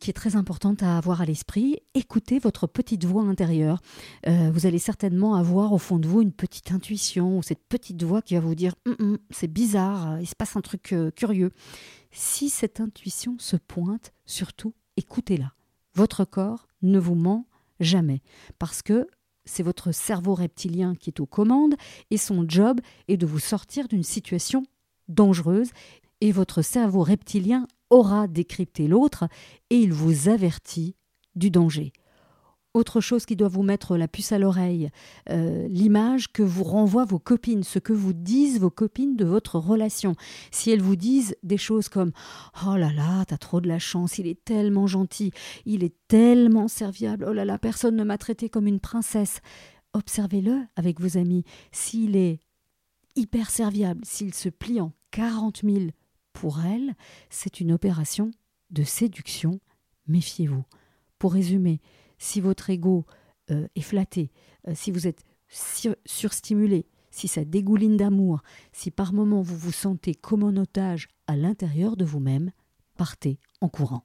qui 0.00 0.10
est 0.10 0.14
très 0.14 0.34
importante 0.34 0.82
à 0.82 0.96
avoir 0.96 1.20
à 1.20 1.26
l'esprit, 1.26 1.76
écoutez 1.94 2.38
votre 2.38 2.66
petite 2.66 3.04
voix 3.04 3.24
intérieure. 3.24 3.80
vous 4.26 4.66
allez 4.66 4.78
certainement 4.78 5.34
avoir 5.34 5.74
au 5.74 5.78
fond 5.78 5.98
de 5.98 6.08
vous 6.08 6.22
une 6.22 6.32
petite 6.32 6.72
intuition 6.72 7.36
ou 7.36 7.42
cette 7.42 7.62
petite 7.68 8.02
voix 8.02 8.22
qui 8.22 8.34
va 8.34 8.40
vous 8.40 8.54
dire 8.54 8.74
hum, 8.86 8.96
hum, 9.00 9.18
c'est 9.30 9.52
bizarre, 9.52 10.18
il 10.20 10.26
se 10.26 10.34
passe 10.34 10.56
un 10.56 10.62
truc 10.62 10.94
curieux. 11.14 11.50
Si 12.10 12.48
cette 12.48 12.80
intuition 12.80 13.36
se 13.38 13.56
pointe, 13.56 14.12
surtout 14.24 14.72
écoutez-la. 14.96 15.52
Votre 15.94 16.24
corps 16.24 16.66
ne 16.82 16.98
vous 16.98 17.14
ment 17.14 17.46
jamais 17.80 18.22
parce 18.58 18.82
que 18.82 19.06
c'est 19.44 19.62
votre 19.62 19.92
cerveau 19.92 20.34
reptilien 20.34 20.94
qui 20.94 21.10
est 21.10 21.20
aux 21.20 21.26
commandes 21.26 21.74
et 22.10 22.18
son 22.18 22.44
job 22.48 22.80
est 23.08 23.16
de 23.16 23.26
vous 23.26 23.38
sortir 23.38 23.88
d'une 23.88 24.02
situation 24.02 24.62
dangereuse 25.08 25.70
et 26.20 26.32
votre 26.32 26.62
cerveau 26.62 27.02
reptilien 27.02 27.66
aura 27.90 28.28
décrypté 28.28 28.88
l'autre 28.88 29.28
et 29.70 29.76
il 29.76 29.92
vous 29.92 30.28
avertit 30.28 30.96
du 31.34 31.50
danger 31.50 31.92
autre 32.78 33.00
chose 33.00 33.26
qui 33.26 33.36
doit 33.36 33.48
vous 33.48 33.62
mettre 33.62 33.96
la 33.96 34.08
puce 34.08 34.32
à 34.32 34.38
l'oreille, 34.38 34.90
euh, 35.30 35.66
l'image 35.68 36.32
que 36.32 36.42
vous 36.42 36.64
renvoient 36.64 37.04
vos 37.04 37.18
copines, 37.18 37.62
ce 37.62 37.78
que 37.78 37.92
vous 37.92 38.12
disent 38.12 38.60
vos 38.60 38.70
copines 38.70 39.16
de 39.16 39.24
votre 39.24 39.58
relation. 39.58 40.14
Si 40.50 40.70
elles 40.70 40.82
vous 40.82 40.96
disent 40.96 41.36
des 41.42 41.56
choses 41.56 41.88
comme 41.88 42.12
Oh 42.66 42.76
là 42.76 42.92
là, 42.92 43.24
t'as 43.26 43.36
trop 43.36 43.60
de 43.60 43.68
la 43.68 43.78
chance, 43.78 44.18
il 44.18 44.26
est 44.26 44.42
tellement 44.44 44.86
gentil, 44.86 45.32
il 45.66 45.84
est 45.84 45.94
tellement 46.08 46.68
serviable, 46.68 47.26
oh 47.28 47.32
là 47.32 47.44
là, 47.44 47.58
personne 47.58 47.96
ne 47.96 48.04
m'a 48.04 48.18
traité 48.18 48.48
comme 48.48 48.66
une 48.66 48.80
princesse. 48.80 49.40
Observez-le 49.94 50.64
avec 50.76 51.00
vos 51.00 51.18
amis. 51.18 51.44
S'il 51.72 52.16
est 52.16 52.40
hyper 53.16 53.50
serviable, 53.50 54.00
s'il 54.04 54.34
se 54.34 54.48
plie 54.48 54.80
en 54.80 54.92
40 55.10 55.62
000 55.64 55.76
pour 56.32 56.60
elle, 56.60 56.94
c'est 57.30 57.60
une 57.60 57.72
opération 57.72 58.30
de 58.70 58.82
séduction. 58.82 59.60
Méfiez-vous. 60.06 60.64
Pour 61.18 61.32
résumer, 61.32 61.80
si 62.18 62.40
votre 62.40 62.70
ego 62.70 63.06
euh, 63.50 63.66
est 63.74 63.82
flatté, 63.82 64.30
euh, 64.66 64.72
si 64.74 64.90
vous 64.90 65.06
êtes 65.06 65.24
surstimulé, 66.06 66.86
si 67.10 67.28
ça 67.28 67.44
dégouline 67.44 67.96
d'amour, 67.96 68.42
si 68.72 68.90
par 68.90 69.12
moments 69.12 69.42
vous 69.42 69.56
vous 69.56 69.72
sentez 69.72 70.14
comme 70.14 70.42
un 70.44 70.56
otage 70.56 71.08
à 71.26 71.36
l'intérieur 71.36 71.96
de 71.96 72.04
vous-même, 72.04 72.52
partez 72.96 73.38
en 73.60 73.68
courant. 73.68 74.04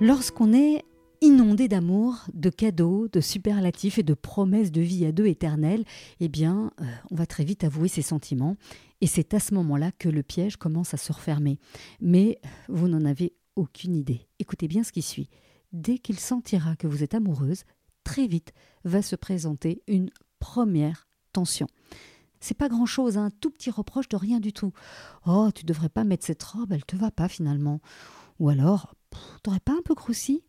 Lorsqu'on 0.00 0.52
est 0.52 0.84
inondé 1.20 1.68
d'amour, 1.68 2.26
de 2.32 2.50
cadeaux, 2.50 3.08
de 3.08 3.20
superlatifs 3.20 3.98
et 3.98 4.02
de 4.02 4.14
promesses 4.14 4.72
de 4.72 4.80
vie 4.80 5.04
à 5.06 5.12
deux 5.12 5.26
éternelles, 5.26 5.84
eh 6.20 6.28
bien, 6.28 6.72
euh, 6.80 6.84
on 7.10 7.16
va 7.16 7.26
très 7.26 7.44
vite 7.44 7.64
avouer 7.64 7.88
ses 7.88 8.02
sentiments. 8.02 8.56
Et 9.00 9.06
c'est 9.06 9.34
à 9.34 9.40
ce 9.40 9.54
moment-là 9.54 9.92
que 9.92 10.08
le 10.08 10.22
piège 10.22 10.56
commence 10.56 10.94
à 10.94 10.96
se 10.96 11.12
refermer. 11.12 11.58
Mais 12.00 12.40
vous 12.68 12.88
n'en 12.88 13.04
avez 13.04 13.34
aucune 13.56 13.94
idée. 13.94 14.28
Écoutez 14.38 14.68
bien 14.68 14.82
ce 14.82 14.92
qui 14.92 15.02
suit. 15.02 15.28
Dès 15.72 15.98
qu'il 15.98 16.18
sentira 16.18 16.76
que 16.76 16.86
vous 16.86 17.02
êtes 17.02 17.14
amoureuse, 17.14 17.64
très 18.04 18.26
vite 18.26 18.52
va 18.84 19.02
se 19.02 19.16
présenter 19.16 19.82
une 19.86 20.10
première 20.38 21.08
tension. 21.32 21.66
C'est 22.40 22.56
pas 22.56 22.68
grand 22.68 22.86
chose, 22.86 23.18
un 23.18 23.30
tout 23.30 23.50
petit 23.50 23.70
reproche 23.70 24.08
de 24.08 24.16
rien 24.16 24.40
du 24.40 24.52
tout. 24.52 24.72
Oh, 25.26 25.50
tu 25.54 25.64
devrais 25.64 25.88
pas 25.88 26.04
mettre 26.04 26.24
cette 26.24 26.42
robe, 26.42 26.72
elle 26.72 26.84
te 26.84 26.96
va 26.96 27.10
pas 27.10 27.28
finalement. 27.28 27.80
Ou 28.38 28.48
alors, 28.48 28.94
t'aurais 29.42 29.60
pas 29.60 29.72
un 29.72 29.82
peu 29.84 29.94
croussi 29.94 30.42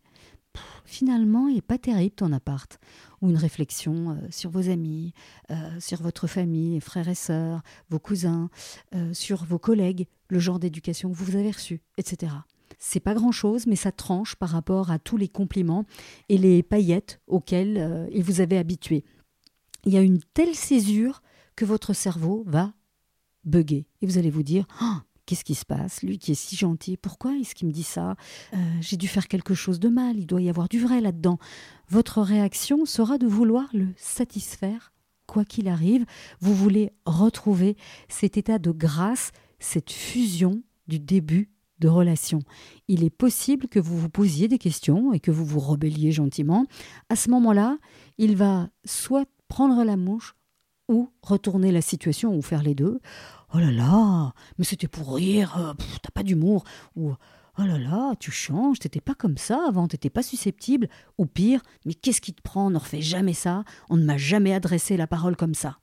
Finalement, 0.84 1.46
il 1.46 1.54
n'est 1.54 1.62
pas 1.62 1.78
terrible 1.78 2.14
ton 2.14 2.32
appart. 2.32 2.80
Ou 3.22 3.30
une 3.30 3.36
réflexion 3.36 4.10
euh, 4.10 4.16
sur 4.30 4.50
vos 4.50 4.70
amis, 4.70 5.12
euh, 5.50 5.78
sur 5.78 6.02
votre 6.02 6.26
famille, 6.26 6.80
frères 6.80 7.08
et 7.08 7.14
sœurs, 7.14 7.62
vos 7.90 7.98
cousins, 7.98 8.50
euh, 8.94 9.14
sur 9.14 9.44
vos 9.44 9.58
collègues, 9.58 10.08
le 10.28 10.38
genre 10.38 10.58
d'éducation 10.58 11.10
que 11.10 11.16
vous 11.16 11.36
avez 11.36 11.50
reçu, 11.50 11.80
etc. 11.96 12.32
C'est 12.78 13.00
pas 13.00 13.14
grand 13.14 13.32
chose, 13.32 13.66
mais 13.66 13.76
ça 13.76 13.92
tranche 13.92 14.34
par 14.34 14.48
rapport 14.48 14.90
à 14.90 14.98
tous 14.98 15.16
les 15.16 15.28
compliments 15.28 15.84
et 16.28 16.38
les 16.38 16.62
paillettes 16.62 17.20
auxquelles 17.26 18.08
il 18.12 18.22
vous 18.22 18.40
avait 18.40 18.56
habitué. 18.56 19.04
Il 19.84 19.92
y 19.92 19.98
a 19.98 20.02
une 20.02 20.20
telle 20.34 20.54
césure 20.54 21.22
que 21.56 21.64
votre 21.64 21.92
cerveau 21.92 22.42
va 22.46 22.72
bugger. 23.44 23.86
Et 24.00 24.06
vous 24.06 24.18
allez 24.18 24.30
vous 24.30 24.42
dire 24.42 24.66
oh, 24.82 24.96
Qu'est-ce 25.30 25.44
qui 25.44 25.54
se 25.54 25.64
passe? 25.64 26.02
Lui 26.02 26.18
qui 26.18 26.32
est 26.32 26.34
si 26.34 26.56
gentil, 26.56 26.96
pourquoi 26.96 27.36
est-ce 27.36 27.54
qu'il 27.54 27.68
me 27.68 27.72
dit 27.72 27.84
ça? 27.84 28.16
Euh, 28.52 28.56
J'ai 28.80 28.96
dû 28.96 29.06
faire 29.06 29.28
quelque 29.28 29.54
chose 29.54 29.78
de 29.78 29.88
mal, 29.88 30.16
il 30.18 30.26
doit 30.26 30.42
y 30.42 30.48
avoir 30.48 30.68
du 30.68 30.80
vrai 30.80 31.00
là-dedans. 31.00 31.38
Votre 31.88 32.20
réaction 32.20 32.84
sera 32.84 33.16
de 33.16 33.28
vouloir 33.28 33.68
le 33.72 33.86
satisfaire, 33.96 34.92
quoi 35.28 35.44
qu'il 35.44 35.68
arrive. 35.68 36.04
Vous 36.40 36.52
voulez 36.52 36.90
retrouver 37.06 37.76
cet 38.08 38.38
état 38.38 38.58
de 38.58 38.72
grâce, 38.72 39.30
cette 39.60 39.92
fusion 39.92 40.64
du 40.88 40.98
début 40.98 41.52
de 41.78 41.86
relation. 41.86 42.40
Il 42.88 43.04
est 43.04 43.08
possible 43.08 43.68
que 43.68 43.78
vous 43.78 43.96
vous 43.96 44.10
posiez 44.10 44.48
des 44.48 44.58
questions 44.58 45.12
et 45.12 45.20
que 45.20 45.30
vous 45.30 45.44
vous 45.44 45.60
rebelliez 45.60 46.10
gentiment. 46.10 46.66
À 47.08 47.14
ce 47.14 47.30
moment-là, 47.30 47.78
il 48.18 48.34
va 48.34 48.68
soit 48.84 49.28
prendre 49.46 49.84
la 49.84 49.96
mouche 49.96 50.34
ou 50.88 51.08
retourner 51.22 51.70
la 51.70 51.82
situation 51.82 52.34
ou 52.34 52.42
faire 52.42 52.64
les 52.64 52.74
deux. 52.74 52.98
Oh 53.52 53.58
là 53.58 53.72
là, 53.72 54.32
mais 54.58 54.64
c'était 54.64 54.86
pour 54.86 55.16
rire, 55.16 55.56
euh, 55.58 55.74
t'as 56.02 56.10
pas 56.10 56.22
d'humour. 56.22 56.64
Ou 56.94 57.10
oh 57.10 57.62
là 57.62 57.78
là, 57.78 58.14
tu 58.20 58.30
changes, 58.30 58.78
t'étais 58.78 59.00
pas 59.00 59.14
comme 59.14 59.36
ça 59.36 59.64
avant, 59.66 59.88
t'étais 59.88 60.10
pas 60.10 60.22
susceptible. 60.22 60.88
Ou 61.18 61.26
pire, 61.26 61.60
mais 61.84 61.94
qu'est-ce 61.94 62.20
qui 62.20 62.32
te 62.32 62.42
prend, 62.42 62.68
on 62.68 62.70
ne 62.70 62.78
refait 62.78 63.02
jamais 63.02 63.32
ça, 63.32 63.64
on 63.88 63.96
ne 63.96 64.04
m'a 64.04 64.18
jamais 64.18 64.54
adressé 64.54 64.96
la 64.96 65.08
parole 65.08 65.36
comme 65.36 65.54
ça. 65.54 65.78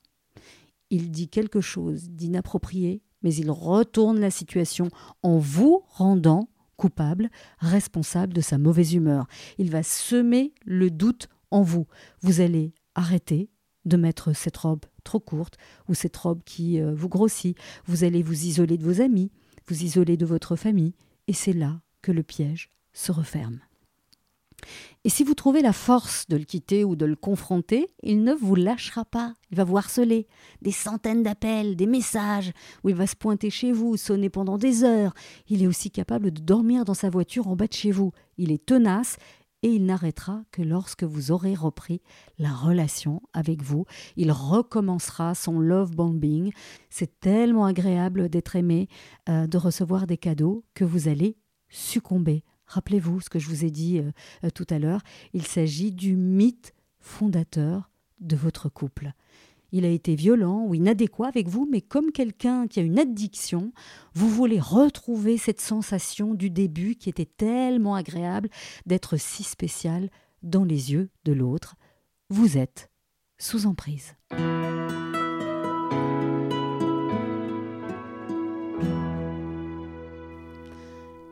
Il 0.90 1.12
dit 1.12 1.28
quelque 1.28 1.60
chose 1.60 2.10
d'inapproprié, 2.10 3.02
mais 3.22 3.36
il 3.36 3.52
retourne 3.52 4.20
la 4.20 4.32
situation 4.32 4.88
en 5.22 5.38
vous 5.38 5.84
rendant 5.88 6.48
coupable, 6.78 7.30
responsable 7.60 8.34
de 8.34 8.42
sa 8.42 8.58
mauvaise 8.58 8.94
humeur. 8.94 9.28
Il 9.58 9.72
va 9.72 9.84
semer 9.84 10.54
le 10.64 10.90
doute 10.90 11.28
en 11.52 11.64
vous. 11.64 11.88
Vous 12.22 12.40
allez 12.40 12.74
arrêter 12.96 13.50
de 13.88 13.98
mettre 13.98 14.34
cette 14.36 14.58
robe 14.58 14.86
trop 15.04 15.20
courte 15.20 15.58
ou 15.88 15.94
cette 15.94 16.18
robe 16.18 16.42
qui 16.46 16.80
euh, 16.80 16.94
vous 16.94 17.10
grossit. 17.10 17.58
Vous 17.86 18.04
allez 18.04 18.22
vous 18.22 18.46
isoler 18.46 18.78
de 18.78 18.84
vos 18.84 19.02
amis, 19.02 19.32
vous 19.68 19.84
isoler 19.84 20.18
de 20.18 20.26
votre 20.26 20.56
famille, 20.56 20.94
et 21.28 21.34
c'est 21.34 21.54
là 21.54 21.82
que 22.02 22.12
le 22.12 22.24
piège 22.24 22.70
se 22.94 23.12
referme. 23.12 23.60
Et 25.04 25.10
si 25.10 25.24
vous 25.24 25.36
trouvez 25.36 25.62
la 25.62 25.72
force 25.72 26.28
de 26.28 26.36
le 26.36 26.44
quitter 26.44 26.84
ou 26.84 26.96
de 26.96 27.06
le 27.06 27.16
confronter, 27.16 27.88
il 28.04 28.24
ne 28.24 28.34
vous 28.34 28.56
lâchera 28.56 29.06
pas. 29.06 29.34
Il 29.52 29.58
va 29.58 29.64
vous 29.64 29.78
harceler. 29.78 30.28
Des 30.62 30.72
centaines 30.72 31.24
d'appels, 31.24 31.76
des 31.76 31.86
messages, 31.86 32.52
où 32.84 32.90
il 32.90 32.96
va 32.96 33.08
se 33.08 33.16
pointer 33.16 33.50
chez 33.50 33.72
vous, 33.72 33.96
sonner 33.96 34.30
pendant 34.30 34.58
des 34.58 34.84
heures. 34.84 35.14
Il 35.48 35.64
est 35.64 35.68
aussi 35.68 35.92
capable 35.92 36.32
de 36.32 36.42
dormir 36.42 36.84
dans 36.84 36.94
sa 36.94 37.10
voiture 37.10 37.48
en 37.48 37.56
bas 37.56 37.68
de 37.68 37.74
chez 37.74 37.92
vous. 37.92 38.12
Il 38.38 38.52
est 38.52 38.66
tenace 38.66 39.18
et 39.64 39.70
il 39.70 39.86
n'arrêtera 39.86 40.44
que 40.52 40.62
lorsque 40.62 41.04
vous 41.04 41.32
aurez 41.32 41.56
repris 41.56 42.02
la 42.38 42.54
relation 42.54 43.22
avec 43.34 43.62
vous. 43.62 43.86
Il 44.16 44.32
recommencera 44.32 45.36
son 45.36 45.60
love 45.60 45.92
bombing. 45.92 46.52
C'est 46.90 47.20
tellement 47.20 47.66
agréable 47.66 48.30
d'être 48.30 48.56
aimé, 48.56 48.88
euh, 49.30 49.48
de 49.48 49.58
recevoir 49.58 50.08
des 50.08 50.18
cadeaux, 50.18 50.64
que 50.74 50.86
vous 50.86 51.08
allez 51.08 51.38
succomber. 51.70 52.44
Rappelez-vous 52.68 53.22
ce 53.22 53.30
que 53.30 53.40
je 53.40 53.48
vous 53.48 53.66
ai 53.66 53.72
dit 53.72 54.00
euh, 54.00 54.12
euh, 54.44 54.50
tout 54.50 54.68
à 54.70 54.80
l'heure, 54.80 55.02
il 55.34 55.46
s'agit 55.46 55.92
du 55.92 56.16
mythe 56.16 56.74
fondateur 57.00 57.90
de 58.20 58.36
votre 58.36 58.70
couple 58.70 59.14
il 59.72 59.86
a 59.86 59.90
été 59.90 60.16
violent 60.16 60.64
ou 60.66 60.76
inadéquat 60.76 61.28
avec 61.28 61.48
vous, 61.48 61.68
mais 61.70 61.82
comme 61.82 62.12
quelqu'un 62.12 62.68
qui 62.68 62.80
a 62.80 62.84
une 62.84 63.00
addiction, 63.00 63.72
vous 64.14 64.30
voulez 64.30 64.60
retrouver 64.60 65.38
cette 65.38 65.62
sensation 65.62 66.34
du 66.34 66.50
début 66.50 66.96
qui 66.96 67.10
était 67.10 67.26
tellement 67.26 67.96
agréable 67.96 68.50
d'être 68.86 69.18
si 69.18 69.44
spécial 69.44 70.10
dans 70.44 70.64
les 70.64 70.94
yeux 70.94 71.10
de 71.26 71.34
l'autre. 71.34 71.76
Vous 72.30 72.58
êtes 72.58 72.90
sous 73.38 73.66
emprise. 73.66 74.16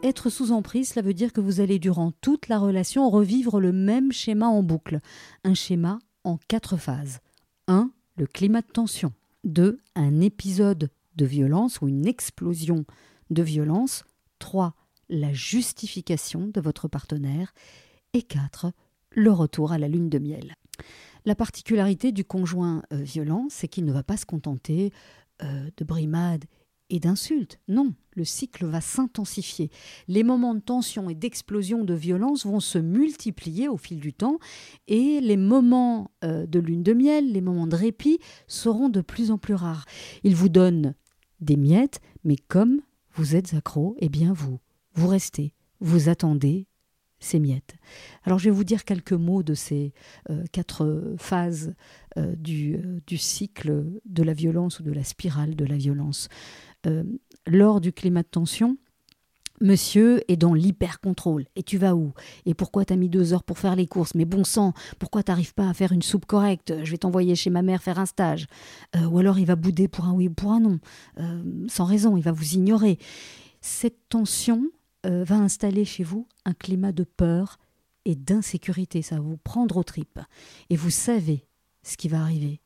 Être 0.04 0.30
sous 0.30 0.52
emprise, 0.52 0.90
cela 0.90 1.02
veut 1.02 1.16
dire 1.16 1.34
que 1.34 1.42
vous 1.42 1.62
allez 1.62 1.80
durant 1.80 2.12
toute 2.12 2.48
la 2.48 2.60
relation 2.60 3.10
revivre 3.10 3.60
le 3.60 3.72
même 3.72 4.12
schéma 4.12 4.46
en 4.46 4.62
boucle, 4.62 5.00
un 5.44 5.56
schéma 5.56 5.98
en 6.24 6.38
quatre 6.48 6.78
phases. 6.78 7.22
1 7.68 7.90
le 8.16 8.28
climat 8.28 8.62
de 8.62 8.68
tension. 8.68 9.14
2. 9.44 9.80
Un 9.96 10.22
épisode 10.22 10.90
de 11.16 11.26
violence 11.26 11.82
ou 11.82 11.88
une 11.88 12.08
explosion 12.08 12.86
de 13.30 13.44
violence. 13.44 14.04
3. 14.40 14.74
La 15.10 15.34
justification 15.34 16.48
de 16.48 16.62
votre 16.62 16.88
partenaire. 16.88 17.54
Et 18.14 18.22
4. 18.22 18.72
Le 19.12 19.32
retour 19.32 19.72
à 19.72 19.78
la 19.78 19.88
lune 19.88 20.10
de 20.10 20.20
miel. 20.20 20.56
La 21.26 21.36
particularité 21.36 22.12
du 22.12 22.24
conjoint 22.24 22.84
euh, 22.92 22.98
violent, 22.98 23.48
c'est 23.50 23.68
qu'il 23.68 23.86
ne 23.86 23.94
va 23.94 24.04
pas 24.04 24.18
se 24.18 24.26
contenter 24.26 24.92
euh, 25.42 25.70
de 25.78 25.86
brimades 25.86 26.46
et 26.90 27.00
d'insultes. 27.00 27.60
Non, 27.68 27.94
le 28.14 28.24
cycle 28.24 28.66
va 28.66 28.82
s'intensifier. 28.82 29.70
Les 30.08 30.24
moments 30.24 30.54
de 30.54 30.60
tension 30.60 31.10
et 31.10 31.16
d'explosion 31.16 31.84
de 31.84 31.94
violence 31.94 32.46
vont 32.46 32.60
se 32.60 32.78
multiplier 32.78 33.68
au 33.68 33.78
fil 33.78 34.00
du 34.00 34.14
temps 34.14 34.40
et 34.88 35.20
les 35.22 35.38
moments 35.38 36.12
euh, 36.24 36.46
de 36.46 36.60
lune 36.60 36.84
de 36.84 36.94
miel, 36.94 37.32
les 37.32 37.42
moments 37.42 37.68
de 37.68 37.76
répit 37.76 38.20
seront 38.48 38.90
de 38.90 39.02
plus 39.02 39.32
en 39.32 39.38
plus 39.38 39.56
rares. 39.56 39.86
Il 40.24 40.36
vous 40.36 40.50
donne 40.50 40.96
des 41.42 41.58
miettes, 41.58 42.00
mais 42.24 42.38
comme 42.38 42.82
vous 43.14 43.36
êtes 43.36 43.54
accro, 43.54 43.96
eh 44.00 44.10
bien 44.10 44.34
vous, 44.34 44.60
vous 44.94 45.08
restez, 45.08 45.54
vous 45.80 46.10
attendez 46.10 46.68
ces 47.20 47.40
miettes. 47.40 47.76
Alors 48.24 48.40
je 48.40 48.46
vais 48.46 48.56
vous 48.56 48.64
dire 48.64 48.86
quelques 48.86 49.14
mots 49.14 49.44
de 49.44 49.54
ces 49.54 49.94
euh, 50.30 50.44
quatre 50.52 51.16
phases 51.18 51.74
euh, 52.18 52.36
du, 52.36 53.02
cycle 53.18 53.86
de 54.06 54.24
la 54.24 54.34
violence 54.34 54.80
ou 54.80 54.84
de 54.84 54.92
la 54.92 55.04
spirale 55.04 55.56
de 55.56 55.66
la 55.66 55.78
violence. 55.78 56.28
Euh, 56.86 57.04
lors 57.48 57.82
du 57.82 57.92
climat 57.92 58.24
de 58.24 58.28
tension, 58.28 58.78
Monsieur 59.62 60.20
est 60.30 60.36
dans 60.36 60.54
l'hyper-contrôle. 60.54 61.46
Et 61.56 61.64
tu 61.64 61.78
vas 61.78 61.96
où? 61.96 62.14
Et 62.46 62.54
pourquoi 62.54 62.84
t'as 62.84 62.98
mis 62.98 63.08
deux 63.08 63.34
heures 63.34 63.44
pour 63.44 63.58
faire 63.58 63.78
les 63.78 63.88
courses? 63.88 64.14
Mais 64.14 64.26
bon 64.26 64.44
sang, 64.44 64.74
pourquoi 65.00 65.24
t'arrives 65.24 65.54
pas 65.54 65.70
à 65.70 65.74
faire 65.74 65.94
une 65.94 66.02
soupe 66.02 66.26
correcte? 66.26 66.74
Je 66.84 66.92
vais 66.92 66.98
t'envoyer 66.98 67.36
chez 67.36 67.50
ma 67.50 67.62
mère 67.62 67.82
faire 67.82 67.98
un 67.98 68.06
stage. 68.06 68.48
Euh, 68.98 69.06
ou 69.06 69.20
alors 69.20 69.40
il 69.40 69.46
va 69.46 69.56
bouder 69.56 69.88
pour 69.88 70.06
un 70.06 70.12
oui 70.12 70.28
ou 70.28 70.34
pour 70.34 70.52
un 70.52 70.60
non. 70.60 70.80
Euh, 71.20 71.42
sans 71.70 71.86
raison, 71.86 72.18
il 72.18 72.24
va 72.24 72.34
vous 72.34 72.56
ignorer. 72.56 73.00
Cette 73.62 74.10
tension 74.10 74.70
va 75.04 75.36
installer 75.36 75.86
chez 75.86 76.04
vous 76.04 76.28
un 76.46 76.54
climat 76.54 76.92
de 76.92 77.04
peur 77.04 77.60
et 78.06 78.16
d'insécurité. 78.16 79.04
Ça 79.04 79.16
va 79.16 79.22
vous 79.22 79.38
prendre 79.38 79.78
aux 79.78 79.84
tripes. 79.84 80.20
Et 80.72 80.76
vous 80.76 80.90
savez 80.90 81.46
ce 81.84 81.96
qui 81.96 82.08
va 82.08 82.22
arriver. 82.22 82.60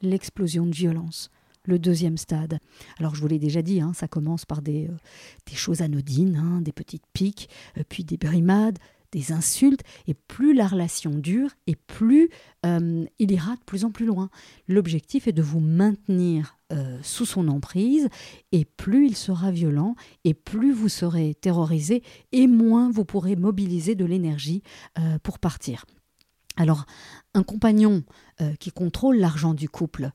L'explosion 0.00 0.66
de 0.66 0.74
violence 0.74 1.30
le 1.64 1.78
deuxième 1.78 2.16
stade. 2.16 2.58
Alors 2.98 3.14
je 3.14 3.20
vous 3.20 3.28
l'ai 3.28 3.38
déjà 3.38 3.62
dit, 3.62 3.80
hein, 3.80 3.92
ça 3.94 4.08
commence 4.08 4.44
par 4.44 4.62
des, 4.62 4.88
euh, 4.88 5.54
choses 5.54 5.82
anodines, 5.82 6.36
hein, 6.36 6.60
des 6.60 6.72
petites 6.72 7.06
piques, 7.12 7.48
euh, 7.78 7.82
puis 7.88 8.04
des 8.04 8.16
brimades, 8.16 8.78
des 9.12 9.30
insultes, 9.30 9.82
et 10.08 10.14
plus 10.14 10.54
la 10.54 10.66
relation 10.66 11.10
dure, 11.12 11.50
et 11.68 11.76
plus 11.76 12.30
euh, 12.66 13.04
il 13.20 13.30
ira 13.30 13.54
de 13.54 13.62
plus 13.64 13.84
en 13.84 13.92
plus 13.92 14.06
loin. 14.06 14.28
L'objectif 14.66 15.28
est 15.28 15.32
de 15.32 15.42
vous 15.42 15.60
maintenir 15.60 16.58
sous 17.02 17.24
son 17.24 17.46
emprise, 17.46 18.08
et 18.50 18.64
plus 18.64 19.06
il 19.06 19.14
sera 19.14 19.52
violent, 19.52 19.94
et 20.24 20.34
plus 20.34 20.72
vous 20.72 20.88
serez 20.88 21.36
terrorisé, 21.40 22.02
et 22.32 22.48
moins 22.48 22.90
vous 22.90 23.04
pourrez 23.04 23.36
mobiliser 23.36 23.94
de 23.94 24.04
l'énergie 24.04 24.64
pour 25.22 25.38
partir. 25.38 25.84
Alors, 26.56 26.86
un 27.34 27.42
compagnon 27.42 28.04
qui 28.60 28.70
contrôle 28.70 29.16
l'argent 29.16 29.54
du 29.54 29.68
couple, 29.68 30.10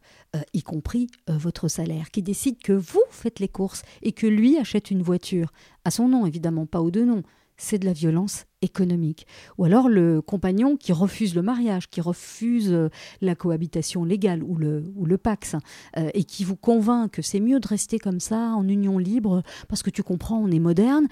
y 0.54 0.62
compris 0.62 1.08
votre 1.28 1.68
salaire, 1.68 2.12
qui 2.12 2.22
décide 2.22 2.62
que 2.62 2.72
vous 2.72 3.04
faites 3.10 3.40
les 3.40 3.50
courses 3.50 3.82
et 4.02 4.14
que 4.14 4.26
lui 4.28 4.58
achète 4.58 4.90
une 4.90 5.02
voiture, 5.02 5.52
à 5.84 5.92
son 5.92 6.08
nom 6.08 6.26
évidemment, 6.26 6.66
pas 6.66 6.82
aux 6.82 6.92
deux 6.92 7.06
noms, 7.06 7.24
c'est 7.60 7.78
de 7.78 7.86
la 7.86 7.94
violence 7.94 8.46
économique. 8.62 9.28
Ou 9.58 9.66
alors 9.66 9.90
le 9.90 10.22
compagnon 10.22 10.78
qui 10.78 10.92
refuse 10.92 11.36
le 11.36 11.42
mariage, 11.42 11.90
qui 11.90 12.02
refuse 12.02 12.72
euh, 12.72 12.90
la 13.22 13.36
cohabitation 13.36 14.04
légale 14.04 14.44
ou 14.44 14.56
le, 14.56 15.18
Pax, 15.18 15.56
euh, 15.98 16.10
et 16.14 16.24
qui 16.24 16.44
vous 16.44 16.56
convainc 16.56 17.12
que 17.12 17.22
c'est 17.22 17.40
mieux 17.40 17.60
de 17.60 17.68
rester 17.68 18.00
comme 18.00 18.20
ça, 18.20 18.54
en 18.56 18.68
union 18.68 18.98
libre, 18.98 19.44
parce 19.68 19.84
que 19.84 19.90
tu 19.90 20.02
comprends, 20.02 20.40
on 20.40 20.50
est 20.50 20.60
moderne, 20.60 21.08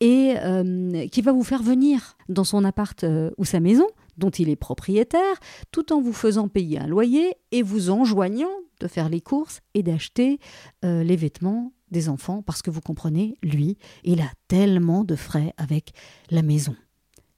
et 0.00 0.34
euh, 0.38 1.08
qui 1.08 1.20
va 1.22 1.32
vous 1.32 1.42
faire 1.42 1.62
venir 1.62 2.16
dans 2.28 2.44
son 2.44 2.64
appart 2.64 3.04
ou 3.36 3.44
sa 3.44 3.58
maison, 3.58 3.86
dont 4.18 4.30
il 4.30 4.48
est 4.48 4.56
propriétaire, 4.56 5.36
tout 5.72 5.92
en 5.92 6.00
vous 6.00 6.12
faisant 6.12 6.48
payer 6.48 6.78
un 6.78 6.86
loyer 6.86 7.36
et 7.52 7.62
vous 7.62 7.90
enjoignant 7.90 8.50
de 8.80 8.88
faire 8.88 9.08
les 9.08 9.20
courses 9.20 9.60
et 9.74 9.82
d'acheter 9.82 10.38
les 10.82 11.16
vêtements 11.16 11.72
des 11.90 12.08
enfants 12.08 12.42
parce 12.42 12.62
que 12.62 12.70
vous 12.70 12.80
comprenez, 12.80 13.36
lui, 13.42 13.78
il 14.04 14.20
a 14.20 14.30
tellement 14.48 15.04
de 15.04 15.16
frais 15.16 15.54
avec 15.56 15.92
la 16.30 16.42
maison. 16.42 16.76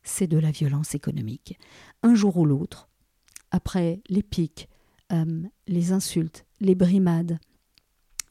C'est 0.03 0.27
de 0.27 0.39
la 0.39 0.51
violence 0.51 0.95
économique. 0.95 1.59
Un 2.03 2.15
jour 2.15 2.37
ou 2.37 2.47
l'autre, 2.47 2.89
après 3.51 4.01
les 4.09 4.23
pics, 4.23 4.69
euh, 5.13 5.43
les 5.67 5.93
insultes, 5.93 6.47
les 6.61 6.75
brimades, 6.75 7.39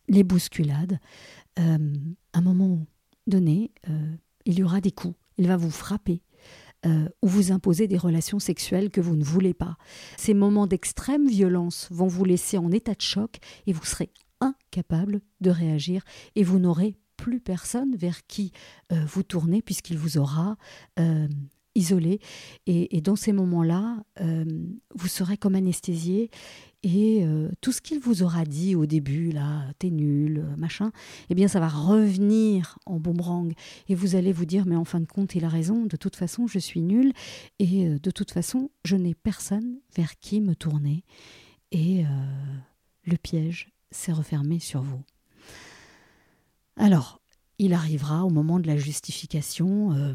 les 0.07 0.23
bousculades, 0.23 0.99
euh, 1.59 1.95
à 2.33 2.39
un 2.39 2.41
moment 2.41 2.85
donné, 3.27 3.71
euh, 3.89 4.15
il 4.45 4.59
y 4.59 4.63
aura 4.63 4.81
des 4.81 4.91
coups. 4.91 5.15
Il 5.37 5.47
va 5.47 5.57
vous 5.57 5.71
frapper, 5.71 6.21
ou 6.85 7.27
vous 7.27 7.51
imposer 7.51 7.87
des 7.87 7.97
relations 7.97 8.39
sexuelles 8.39 8.89
que 8.89 9.01
vous 9.01 9.15
ne 9.15 9.23
voulez 9.23 9.53
pas. 9.53 9.77
Ces 10.17 10.33
moments 10.33 10.67
d'extrême 10.67 11.27
violence 11.27 11.89
vont 11.91 12.07
vous 12.07 12.23
laisser 12.23 12.57
en 12.57 12.71
état 12.71 12.93
de 12.93 13.01
choc 13.01 13.39
et 13.67 13.73
vous 13.73 13.85
serez 13.85 14.09
incapable 14.41 15.21
de 15.41 15.49
réagir 15.49 16.03
et 16.35 16.43
vous 16.43 16.59
n'aurez 16.59 16.95
plus 17.17 17.39
personne 17.41 17.95
vers 17.95 18.25
qui 18.27 18.53
euh, 18.91 19.03
vous 19.05 19.23
tourner 19.23 19.61
puisqu'il 19.61 19.97
vous 19.97 20.17
aura 20.17 20.55
euh, 20.99 21.27
isolé. 21.75 22.19
Et, 22.65 23.01
dans 23.01 23.15
ces 23.15 23.33
moments-là, 23.33 24.03
euh, 24.21 24.45
vous 24.95 25.07
serez 25.07 25.37
comme 25.37 25.55
anesthésié 25.55 26.29
et 26.83 27.25
tout 27.61 27.71
ce 27.71 27.81
qu'il 27.81 27.99
vous 27.99 28.23
aura 28.23 28.45
dit 28.45 28.75
au 28.75 28.85
début, 28.85 29.31
là, 29.31 29.65
t'es 29.79 29.89
nul, 29.89 30.45
machin, 30.57 30.91
eh 31.29 31.35
bien 31.35 31.47
ça 31.47 31.59
va 31.59 31.67
revenir 31.67 32.79
en 32.85 32.99
boomerang. 32.99 33.53
Et 33.89 33.95
vous 33.95 34.15
allez 34.15 34.31
vous 34.31 34.45
dire 34.45 34.65
mais 34.65 34.75
en 34.75 34.85
fin 34.85 34.99
de 34.99 35.05
compte 35.05 35.35
il 35.35 35.43
a 35.43 35.49
raison, 35.49 35.85
de 35.85 35.97
toute 35.97 36.15
façon 36.15 36.47
je 36.47 36.59
suis 36.59 36.81
nul. 36.81 37.11
Et 37.59 37.89
de 37.89 38.11
toute 38.11 38.31
façon 38.31 38.71
je 38.85 38.95
n'ai 38.95 39.13
personne 39.13 39.79
vers 39.95 40.17
qui 40.19 40.39
me 40.39 40.55
tourner. 40.55 41.03
Et 41.71 42.05
le 43.03 43.17
piège 43.17 43.69
s'est 43.91 44.13
refermé 44.13 44.59
sur 44.59 44.81
vous. 44.81 45.03
Alors, 46.79 47.19
il 47.57 47.73
arrivera 47.73 48.23
au 48.23 48.29
moment 48.29 48.59
de 48.59 48.67
la 48.67 48.77
justification 48.77 49.91
euh, 49.91 50.13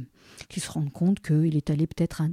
qu'il 0.49 0.63
se 0.63 0.71
rende 0.71 0.91
compte 0.91 1.21
qu'il 1.21 1.57
est 1.57 1.69
allé 1.69 1.87
peut-être 1.87 2.23
un 2.23 2.33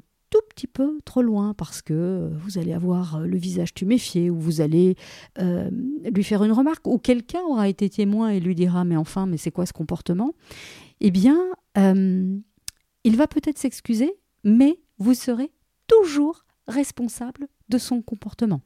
petit 0.53 0.67
peu 0.67 0.99
trop 1.05 1.21
loin 1.21 1.53
parce 1.53 1.81
que 1.81 2.29
vous 2.33 2.57
allez 2.57 2.73
avoir 2.73 3.21
le 3.21 3.37
visage 3.37 3.73
tuméfié 3.73 4.29
ou 4.29 4.39
vous 4.39 4.61
allez 4.61 4.95
euh, 5.39 5.69
lui 6.13 6.23
faire 6.23 6.43
une 6.43 6.51
remarque 6.51 6.87
ou 6.87 6.97
quelqu'un 6.97 7.41
aura 7.47 7.67
été 7.67 7.89
témoin 7.89 8.29
et 8.29 8.39
lui 8.39 8.55
dira 8.55 8.83
mais 8.83 8.97
enfin 8.97 9.25
mais 9.25 9.37
c'est 9.37 9.51
quoi 9.51 9.65
ce 9.65 9.73
comportement? 9.73 10.33
Eh 10.99 11.11
bien, 11.11 11.39
euh, 11.77 12.37
il 13.03 13.17
va 13.17 13.27
peut-être 13.27 13.57
s'excuser, 13.57 14.13
mais 14.43 14.79
vous 14.99 15.13
serez 15.13 15.51
toujours 15.87 16.45
responsable 16.67 17.47
de 17.69 17.77
son 17.77 18.01
comportement 18.01 18.61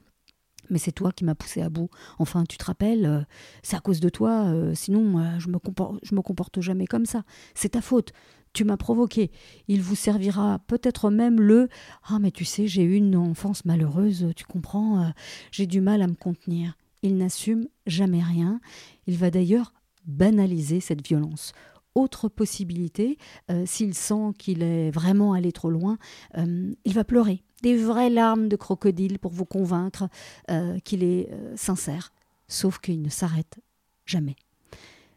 mais 0.69 0.79
c'est 0.79 0.91
toi 0.91 1.11
qui 1.11 1.25
m'as 1.25 1.35
poussé 1.35 1.61
à 1.61 1.69
bout. 1.69 1.89
Enfin, 2.19 2.43
tu 2.47 2.57
te 2.57 2.65
rappelles, 2.65 3.05
euh, 3.05 3.21
c'est 3.63 3.75
à 3.75 3.79
cause 3.79 3.99
de 3.99 4.09
toi, 4.09 4.45
euh, 4.45 4.73
sinon 4.75 5.39
je 5.39 5.49
me 5.49 5.59
comporte, 5.59 5.99
je 6.03 6.15
me 6.15 6.21
comporte 6.21 6.61
jamais 6.61 6.87
comme 6.87 7.05
ça. 7.05 7.23
C'est 7.53 7.69
ta 7.69 7.81
faute. 7.81 8.11
Tu 8.53 8.63
m'as 8.63 8.77
provoqué. 8.77 9.31
Il 9.67 9.81
vous 9.81 9.95
servira 9.95 10.59
peut-être 10.67 11.09
même 11.09 11.41
le 11.41 11.67
Ah, 12.07 12.19
mais 12.19 12.31
tu 12.31 12.45
sais, 12.45 12.67
j'ai 12.67 12.83
eu 12.83 12.95
une 12.95 13.17
enfance 13.17 13.65
malheureuse, 13.65 14.31
tu 14.35 14.45
comprends, 14.45 15.03
euh, 15.03 15.09
j'ai 15.51 15.67
du 15.67 15.81
mal 15.81 16.01
à 16.01 16.07
me 16.07 16.15
contenir. 16.15 16.77
Il 17.01 17.17
n'assume 17.17 17.67
jamais 17.85 18.23
rien. 18.23 18.61
Il 19.07 19.17
va 19.17 19.29
d'ailleurs 19.29 19.73
banaliser 20.05 20.79
cette 20.79 21.05
violence 21.05 21.51
autre 21.95 22.29
possibilité, 22.29 23.17
s'il 23.65 23.93
sent 23.93 24.33
qu'il 24.37 24.61
est 24.63 24.91
vraiment 24.91 25.33
allé 25.33 25.51
trop 25.51 25.69
loin, 25.69 25.97
il 26.35 26.93
va 26.93 27.03
pleurer 27.03 27.41
des 27.65 27.75
vraies 27.75 28.11
larmes 28.11 28.47
de 28.47 28.55
crocodile 28.55 29.17
pour 29.17 29.31
vous 29.31 29.45
convaincre 29.45 30.07
euh, 30.51 30.77
qu'il 30.79 31.03
est 31.03 31.31
euh, 31.31 31.53
sincère, 31.55 32.13
sauf 32.47 32.77
qu'il 32.77 33.01
ne 33.01 33.09
s'arrête 33.09 33.59
jamais. 34.05 34.35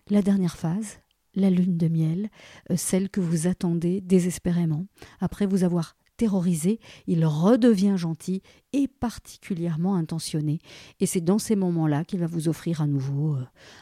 La 0.08 0.22
dernière 0.22 0.56
phase, 0.56 1.00
la 1.34 1.50
lune 1.50 1.76
de 1.76 1.88
miel, 1.88 2.30
euh, 2.70 2.76
celle 2.76 3.10
que 3.10 3.20
vous 3.20 3.46
attendez 3.46 4.00
désespérément, 4.00 4.86
après 5.20 5.44
vous 5.44 5.62
avoir 5.62 5.94
terrorisé, 6.16 6.80
il 7.06 7.26
redevient 7.26 7.96
gentil 7.98 8.42
et 8.72 8.88
particulièrement 8.88 9.94
intentionné. 9.94 10.58
Et 11.00 11.06
c'est 11.06 11.20
dans 11.20 11.38
ces 11.38 11.54
moments-là 11.54 12.04
qu'il 12.04 12.18
va 12.18 12.26
vous 12.26 12.48
offrir 12.48 12.80
à 12.80 12.86
nouveau 12.86 13.36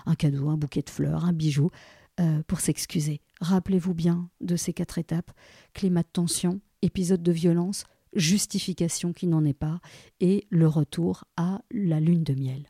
un 0.06 0.14
cadeau, 0.16 0.48
un 0.50 0.56
bouquet 0.56 0.82
de 0.82 0.90
fleurs, 0.90 1.24
un 1.24 1.32
bijou, 1.32 1.70
pour 2.46 2.60
s'excuser. 2.60 3.20
Rappelez-vous 3.40 3.94
bien 3.94 4.30
de 4.40 4.56
ces 4.56 4.72
quatre 4.72 4.98
étapes 4.98 5.30
climat 5.74 6.02
de 6.02 6.08
tension, 6.12 6.60
épisode 6.82 7.22
de 7.22 7.32
violence, 7.32 7.84
justification 8.14 9.12
qui 9.12 9.26
n'en 9.26 9.44
est 9.44 9.52
pas, 9.52 9.80
et 10.20 10.46
le 10.50 10.66
retour 10.66 11.24
à 11.36 11.60
la 11.70 12.00
lune 12.00 12.24
de 12.24 12.34
miel. 12.34 12.68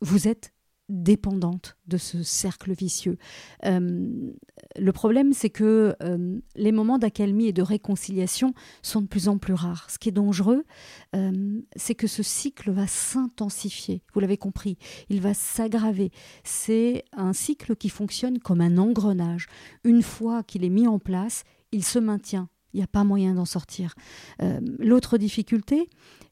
Vous 0.00 0.28
êtes 0.28 0.52
dépendante 0.88 1.76
de 1.86 1.96
ce 1.96 2.22
cercle 2.22 2.72
vicieux. 2.72 3.16
Euh, 3.64 4.32
le 4.78 4.92
problème, 4.92 5.32
c'est 5.32 5.50
que 5.50 5.96
euh, 6.02 6.38
les 6.56 6.72
moments 6.72 6.98
d'accalmie 6.98 7.46
et 7.46 7.52
de 7.52 7.62
réconciliation 7.62 8.54
sont 8.82 9.02
de 9.02 9.06
plus 9.06 9.28
en 9.28 9.38
plus 9.38 9.54
rares. 9.54 9.90
Ce 9.90 9.98
qui 9.98 10.10
est 10.10 10.12
dangereux, 10.12 10.64
euh, 11.16 11.60
c'est 11.76 11.94
que 11.94 12.06
ce 12.06 12.22
cycle 12.22 12.70
va 12.70 12.86
s'intensifier. 12.86 14.02
Vous 14.12 14.20
l'avez 14.20 14.36
compris, 14.36 14.76
il 15.08 15.20
va 15.20 15.32
s'aggraver. 15.32 16.10
C'est 16.42 17.04
un 17.12 17.32
cycle 17.32 17.76
qui 17.76 17.88
fonctionne 17.88 18.38
comme 18.38 18.60
un 18.60 18.76
engrenage. 18.76 19.46
Une 19.84 20.02
fois 20.02 20.42
qu'il 20.42 20.64
est 20.64 20.70
mis 20.70 20.86
en 20.86 20.98
place, 20.98 21.44
il 21.72 21.84
se 21.84 21.98
maintient 21.98 22.48
il 22.72 22.78
n'y 22.78 22.82
a 22.82 22.88
pas 22.88 23.04
moyen 23.04 23.34
d'en 23.34 23.44
sortir. 23.44 23.94
L'autre 24.80 25.16
difficulté, 25.16 25.88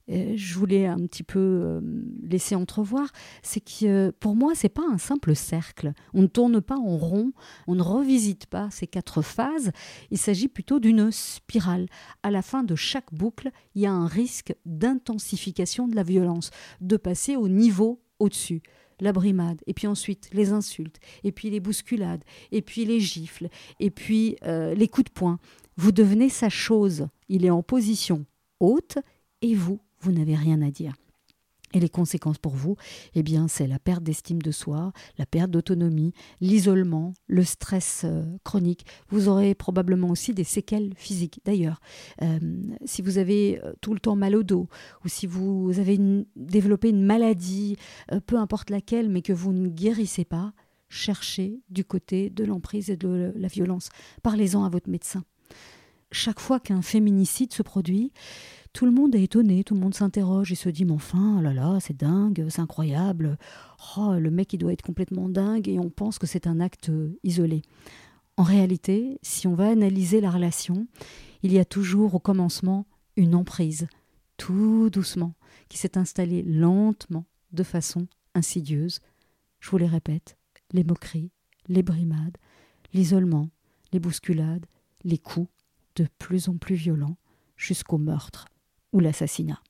je 0.09 0.55
voulais 0.59 0.87
un 0.87 0.99
petit 1.07 1.23
peu 1.23 1.39
euh, 1.39 1.81
laisser 2.23 2.55
entrevoir, 2.55 3.11
c'est 3.43 3.61
que 3.61 4.11
pour 4.21 4.35
moi, 4.35 4.53
c'est 4.55 4.69
pas 4.69 4.85
un 4.91 4.99
simple 4.99 5.35
cercle. 5.35 5.93
On 6.13 6.23
ne 6.23 6.27
tourne 6.27 6.61
pas 6.61 6.77
en 6.77 6.97
rond, 6.97 7.33
on 7.67 7.75
ne 7.75 7.83
revisite 7.83 8.47
pas 8.47 8.71
ces 8.71 8.87
quatre 8.87 9.23
phases. 9.23 9.71
Il 10.11 10.19
s'agit 10.19 10.49
plutôt 10.49 10.81
d'une 10.81 11.11
spirale. 11.13 11.87
À 12.23 12.31
la 12.31 12.43
fin 12.43 12.65
de 12.65 12.75
chaque 12.75 13.13
boucle, 13.13 13.51
il 13.75 13.83
y 13.83 13.87
a 13.87 13.93
un 13.93 14.07
risque 14.07 14.55
d'intensification 14.67 15.89
de 15.89 15.97
la 15.97 16.03
violence, 16.03 16.51
de 16.81 16.97
passer 16.97 17.37
au 17.37 17.49
niveau 17.49 18.03
au-dessus 18.19 18.63
la 19.01 19.13
brimade, 19.13 19.61
et 19.67 19.75
puis 19.75 19.89
ensuite 19.89 20.29
les 20.33 20.53
insultes, 20.53 21.01
et 21.25 21.33
puis 21.33 21.51
les 21.51 21.59
bousculades, 21.59 22.23
et 22.53 22.63
puis 22.63 22.85
les 22.85 23.01
gifles, 23.01 23.49
et 23.81 23.91
puis 23.91 24.37
les 24.45 24.87
coups 24.87 25.07
de 25.07 25.13
poing, 25.13 25.41
vous 25.77 25.91
devenez 25.91 26.29
sa 26.29 26.49
chose. 26.49 27.09
Il 27.29 27.45
est 27.45 27.51
en 27.51 27.65
position 27.65 28.27
haute 28.63 28.99
et 29.43 29.55
vous, 29.55 29.81
vous 30.03 30.13
n'avez 30.13 30.35
rien 30.35 30.61
à 30.63 30.71
dire. 30.71 30.95
Et 31.75 31.81
les 31.81 31.89
conséquences 31.89 32.39
pour 32.39 32.55
vous, 32.55 32.77
eh 33.15 33.23
bien, 33.23 33.49
c'est 33.49 33.67
la 33.67 33.79
perte 33.79 34.03
d'estime 34.03 34.43
de 34.43 34.51
soi, 34.51 34.93
la 35.17 35.25
perte 35.25 35.51
d'autonomie, 35.51 36.13
l'isolement, 36.41 37.15
le 37.29 37.45
stress 37.45 38.03
euh, 38.05 38.25
chronique. 38.45 38.85
Vous 39.09 39.29
aurez 39.29 39.55
probablement 39.55 40.11
aussi 40.11 40.35
des 40.35 40.45
séquelles 40.45 40.93
physiques. 40.97 41.41
D'ailleurs, 41.47 41.81
euh, 42.21 42.39
si 42.85 43.01
vous 43.01 43.17
avez 43.17 43.59
euh, 43.65 43.73
tout 43.81 43.95
le 43.95 44.01
temps 44.01 44.17
mal 44.17 44.37
au 44.37 44.43
dos, 44.43 44.69
ou 45.05 45.09
si 45.09 45.27
vous 45.27 45.73
avez 45.79 45.99
développé 46.37 46.91
une 46.91 47.05
maladie, 47.05 47.77
peu 48.27 48.37
importe 48.37 48.69
laquelle, 48.69 49.09
mais 49.09 49.23
que 49.23 49.33
vous 49.33 49.53
ne 49.53 49.69
guérissez 49.69 50.27
pas, 50.27 50.53
cherchez 50.91 51.63
du 51.71 51.87
côté 51.87 52.29
de 52.29 52.45
l'emprise 52.45 52.91
et 52.91 52.99
de 52.99 53.33
la 53.35 53.49
violence. 53.49 53.89
Parlez-en 54.23 54.63
à 54.65 54.69
votre 54.69 54.91
médecin 54.91 55.25
chaque 56.13 56.41
fois 56.41 56.61
qu'un 56.61 56.83
féminicide 56.83 57.53
se 57.53 57.63
produit, 57.63 58.13
tout 58.73 58.87
le 58.87 58.93
monde 58.93 59.15
est 59.15 59.23
étonné, 59.23 59.65
tout 59.65 59.75
le 59.75 59.81
monde 59.81 59.95
s'interroge 59.95 60.51
et 60.51 60.55
se 60.55 60.69
dit 60.69 60.85
mais 60.85 60.93
enfin, 60.93 61.37
oh 61.39 61.43
là 61.43 61.53
là, 61.53 61.79
c'est 61.81 61.97
dingue, 61.97 62.47
c'est 62.49 62.61
incroyable, 62.61 63.37
oh, 63.97 64.15
le 64.19 64.31
mec 64.31 64.53
il 64.53 64.59
doit 64.59 64.73
être 64.73 64.83
complètement 64.83 65.29
dingue 65.29 65.69
et 65.69 65.79
on 65.79 65.91
pense 65.91 66.19
que 66.19 66.27
c'est 66.27 66.47
un 66.47 66.61
acte 66.61 66.91
isolé. 67.23 67.63
En 68.37 68.45
réalité, 68.45 69.19
si 69.23 69.47
on 69.47 69.55
va 69.55 69.69
analyser 69.69 70.21
la 70.21 70.31
relation, 70.31 70.87
il 71.43 71.53
y 71.53 71.59
a 71.59 71.65
toujours 71.65 72.15
au 72.15 72.19
commencement 72.19 72.87
une 73.17 73.35
emprise, 73.35 73.89
tout 74.39 74.89
doucement, 74.91 75.35
qui 75.69 75.77
s'est 75.77 75.99
installée 75.99 76.43
lentement, 76.43 77.27
de 77.53 77.63
façon 77.63 78.07
insidieuse. 78.35 79.01
Je 79.61 79.71
vous 79.71 79.77
les 79.77 79.87
répète, 79.87 80.39
les 80.73 80.85
moqueries, 80.85 81.31
les 81.69 81.83
brimades, 81.83 82.39
l'isolement, 82.95 83.51
les 83.93 84.01
bousculades, 84.01 84.65
les 85.05 85.19
coups, 85.19 85.51
de 85.97 86.07
plus 86.19 86.49
en 86.49 86.57
plus 86.57 86.75
violents, 86.75 87.19
jusqu'au 87.57 87.99
meurtre 87.99 88.47
ou 88.93 89.01
l'assassinat. 89.01 89.61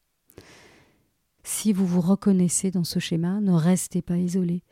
Si 1.44 1.72
vous 1.72 1.86
vous 1.86 2.00
reconnaissez 2.00 2.70
dans 2.70 2.84
ce 2.84 3.00
schéma, 3.00 3.40
ne 3.40 3.52
restez 3.52 4.00
pas 4.00 4.16
isolé. 4.16 4.62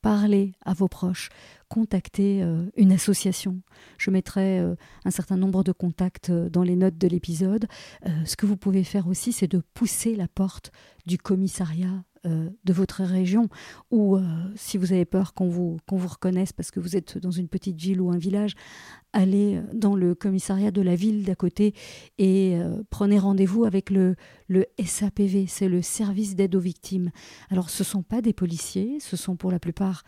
Parlez 0.00 0.54
à 0.64 0.74
vos 0.74 0.86
proches, 0.86 1.28
contactez 1.68 2.42
euh, 2.42 2.66
une 2.76 2.92
association. 2.92 3.60
Je 3.98 4.10
mettrai 4.10 4.60
euh, 4.60 4.76
un 5.04 5.10
certain 5.10 5.36
nombre 5.36 5.64
de 5.64 5.72
contacts 5.72 6.30
euh, 6.30 6.48
dans 6.48 6.62
les 6.62 6.76
notes 6.76 6.96
de 6.96 7.08
l'épisode. 7.08 7.66
ce 8.24 8.36
que 8.36 8.46
vous 8.46 8.56
pouvez 8.56 8.84
faire 8.84 9.08
aussi, 9.08 9.32
c'est 9.32 9.50
de 9.50 9.62
pousser 9.74 10.14
la 10.14 10.28
porte 10.28 10.70
du 11.06 11.18
commissariat 11.18 12.04
de 12.24 12.72
votre 12.74 13.02
région, 13.02 13.48
ou 13.90 14.18
si 14.54 14.76
vous 14.76 14.92
avez 14.92 15.06
peur 15.06 15.32
qu'on 15.32 15.48
vous 15.48 15.78
reconnaisse 15.88 16.52
parce 16.52 16.70
que 16.70 16.78
vous 16.78 16.94
êtes 16.94 17.16
dans 17.16 17.30
une 17.30 17.48
petite 17.48 17.80
ville 17.80 17.98
ou 17.98 18.10
un 18.10 18.18
village, 18.18 18.56
allez 19.12 19.60
dans 19.72 19.94
le 19.94 20.14
commissariat 20.14 20.70
de 20.70 20.82
la 20.82 20.94
ville 20.94 21.24
d'à 21.24 21.34
côté 21.34 21.74
et 22.18 22.56
euh, 22.56 22.82
prenez 22.90 23.18
rendez-vous 23.18 23.64
avec 23.64 23.90
le, 23.90 24.16
SAPV, 24.84 25.46
c'est 25.46 25.68
le 25.68 25.82
service 25.82 26.34
d'aide 26.34 26.54
aux 26.54 26.60
victimes. 26.60 27.10
Alors 27.50 27.70
ce 27.70 27.82
ne 27.82 27.86
sont 27.86 28.02
pas 28.02 28.20
des 28.20 28.32
policiers, 28.32 28.98
ce 29.00 29.16
sont 29.16 29.36
pour 29.36 29.50
la 29.50 29.58
plupart 29.58 30.02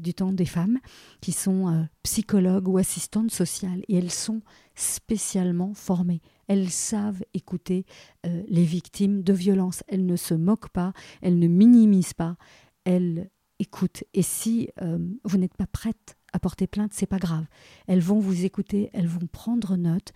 du 0.00 0.14
temps 0.14 0.32
des 0.32 0.44
femmes 0.44 0.78
qui 1.20 1.32
sont 1.32 1.86
psychologues 2.02 2.68
ou 2.68 2.78
assistantes 2.78 3.30
sociales 3.30 3.82
et 3.88 3.96
elles 3.96 4.10
sont 4.10 4.42
spécialement 4.74 5.74
formées. 5.74 6.20
Elles 6.48 6.70
savent 6.70 7.22
écouter 7.32 7.86
euh, 8.26 8.42
les 8.48 8.64
victimes 8.64 9.22
de 9.22 9.32
violences. 9.32 9.82
Elles 9.88 10.06
ne 10.06 10.16
se 10.16 10.34
moquent 10.34 10.70
pas, 10.70 10.92
elles 11.22 11.38
ne 11.38 11.48
minimisent 11.48 12.14
pas, 12.14 12.36
elles 12.84 13.30
écoutent. 13.58 14.04
Et 14.12 14.22
si 14.22 14.68
euh, 14.82 14.98
vous 15.24 15.38
n'êtes 15.38 15.56
pas 15.56 15.66
prête 15.66 16.16
à 16.34 16.38
porter 16.38 16.66
plainte, 16.66 16.92
c'est 16.92 17.06
pas 17.06 17.18
grave. 17.18 17.46
Elles 17.86 18.00
vont 18.00 18.18
vous 18.18 18.44
écouter, 18.44 18.90
elles 18.92 19.06
vont 19.06 19.26
prendre 19.26 19.76
note 19.76 20.12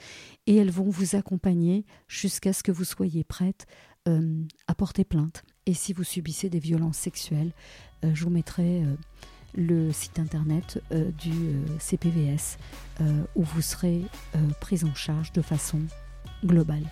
et 0.47 0.57
elles 0.57 0.71
vont 0.71 0.91
vous 0.91 1.17
accompagner 1.17 1.87
jusqu'à 2.09 2.53
ce 2.53 2.63
que 2.63 2.73
vous 2.73 2.85
soyez 2.85 3.25
prête 3.25 3.67
euh, 4.09 4.43
à 4.67 4.75
porter 4.75 5.05
plainte. 5.05 5.45
Et 5.65 5.75
si 5.75 5.93
vous 5.93 6.05
subissez 6.05 6.51
des 6.51 6.59
violences 6.59 6.99
sexuelles, 6.99 7.53
je 8.03 8.25
vous 8.25 8.31
mettrai 8.31 8.83
le 9.55 9.93
site 9.93 10.19
internet 10.19 10.83
du 11.19 11.33
CPVS 11.79 12.57
où 13.35 13.43
vous 13.43 13.61
serez 13.61 14.05
prise 14.61 14.85
en 14.85 14.95
charge 14.95 15.33
de 15.33 15.43
façon 15.43 15.81
global. 16.43 16.83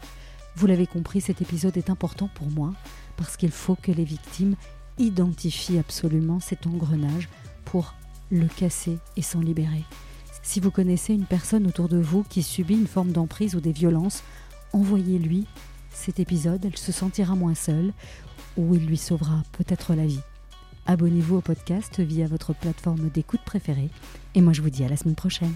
Vous 0.57 0.67
l'avez 0.67 0.87
compris, 0.87 1.21
cet 1.21 1.43
épisode 1.43 1.77
est 1.77 1.91
important 1.91 2.29
pour 2.35 2.51
moi 2.51 2.73
parce 3.17 3.37
qu'il 3.37 3.51
faut 3.51 3.77
que 3.77 3.93
les 3.93 4.05
victimes 4.05 4.57
identifient 4.99 5.79
absolument 5.79 6.41
cet 6.41 6.67
engrenage 6.67 7.29
pour 7.67 7.95
le 8.31 8.47
casser 8.47 8.99
et 9.17 9.23
s'en 9.23 9.41
libérer. 9.41 9.85
Si 10.43 10.61
vous 10.61 10.71
connaissez 10.71 11.15
une 11.15 11.27
personne 11.27 11.67
autour 11.67 11.89
de 11.89 11.99
vous 11.99 12.23
qui 12.23 12.43
subit 12.43 12.75
une 12.75 12.87
forme 12.87 13.13
d'emprise 13.13 13.57
ou 13.57 13.61
des 13.61 13.73
violences, 13.73 14.23
envoyez-lui 14.73 15.47
cet 15.91 16.21
épisode, 16.21 16.65
elle 16.65 16.77
se 16.77 16.93
sentira 16.93 17.35
moins 17.35 17.55
seule 17.55 17.93
ou 18.57 18.75
il 18.75 18.87
lui 18.87 18.97
sauvera 18.97 19.43
peut-être 19.53 19.95
la 19.95 20.07
vie. 20.07 20.21
Abonnez-vous 20.87 21.37
au 21.37 21.41
podcast 21.41 22.01
via 22.01 22.27
votre 22.27 22.55
plateforme 22.55 23.09
d'écoute 23.09 23.41
préférée 23.45 23.91
et 24.35 24.41
moi 24.41 24.53
je 24.53 24.63
vous 24.63 24.71
dis 24.71 24.85
à 24.85 24.89
la 24.89 24.97
semaine 24.97 25.17
prochaine. 25.17 25.55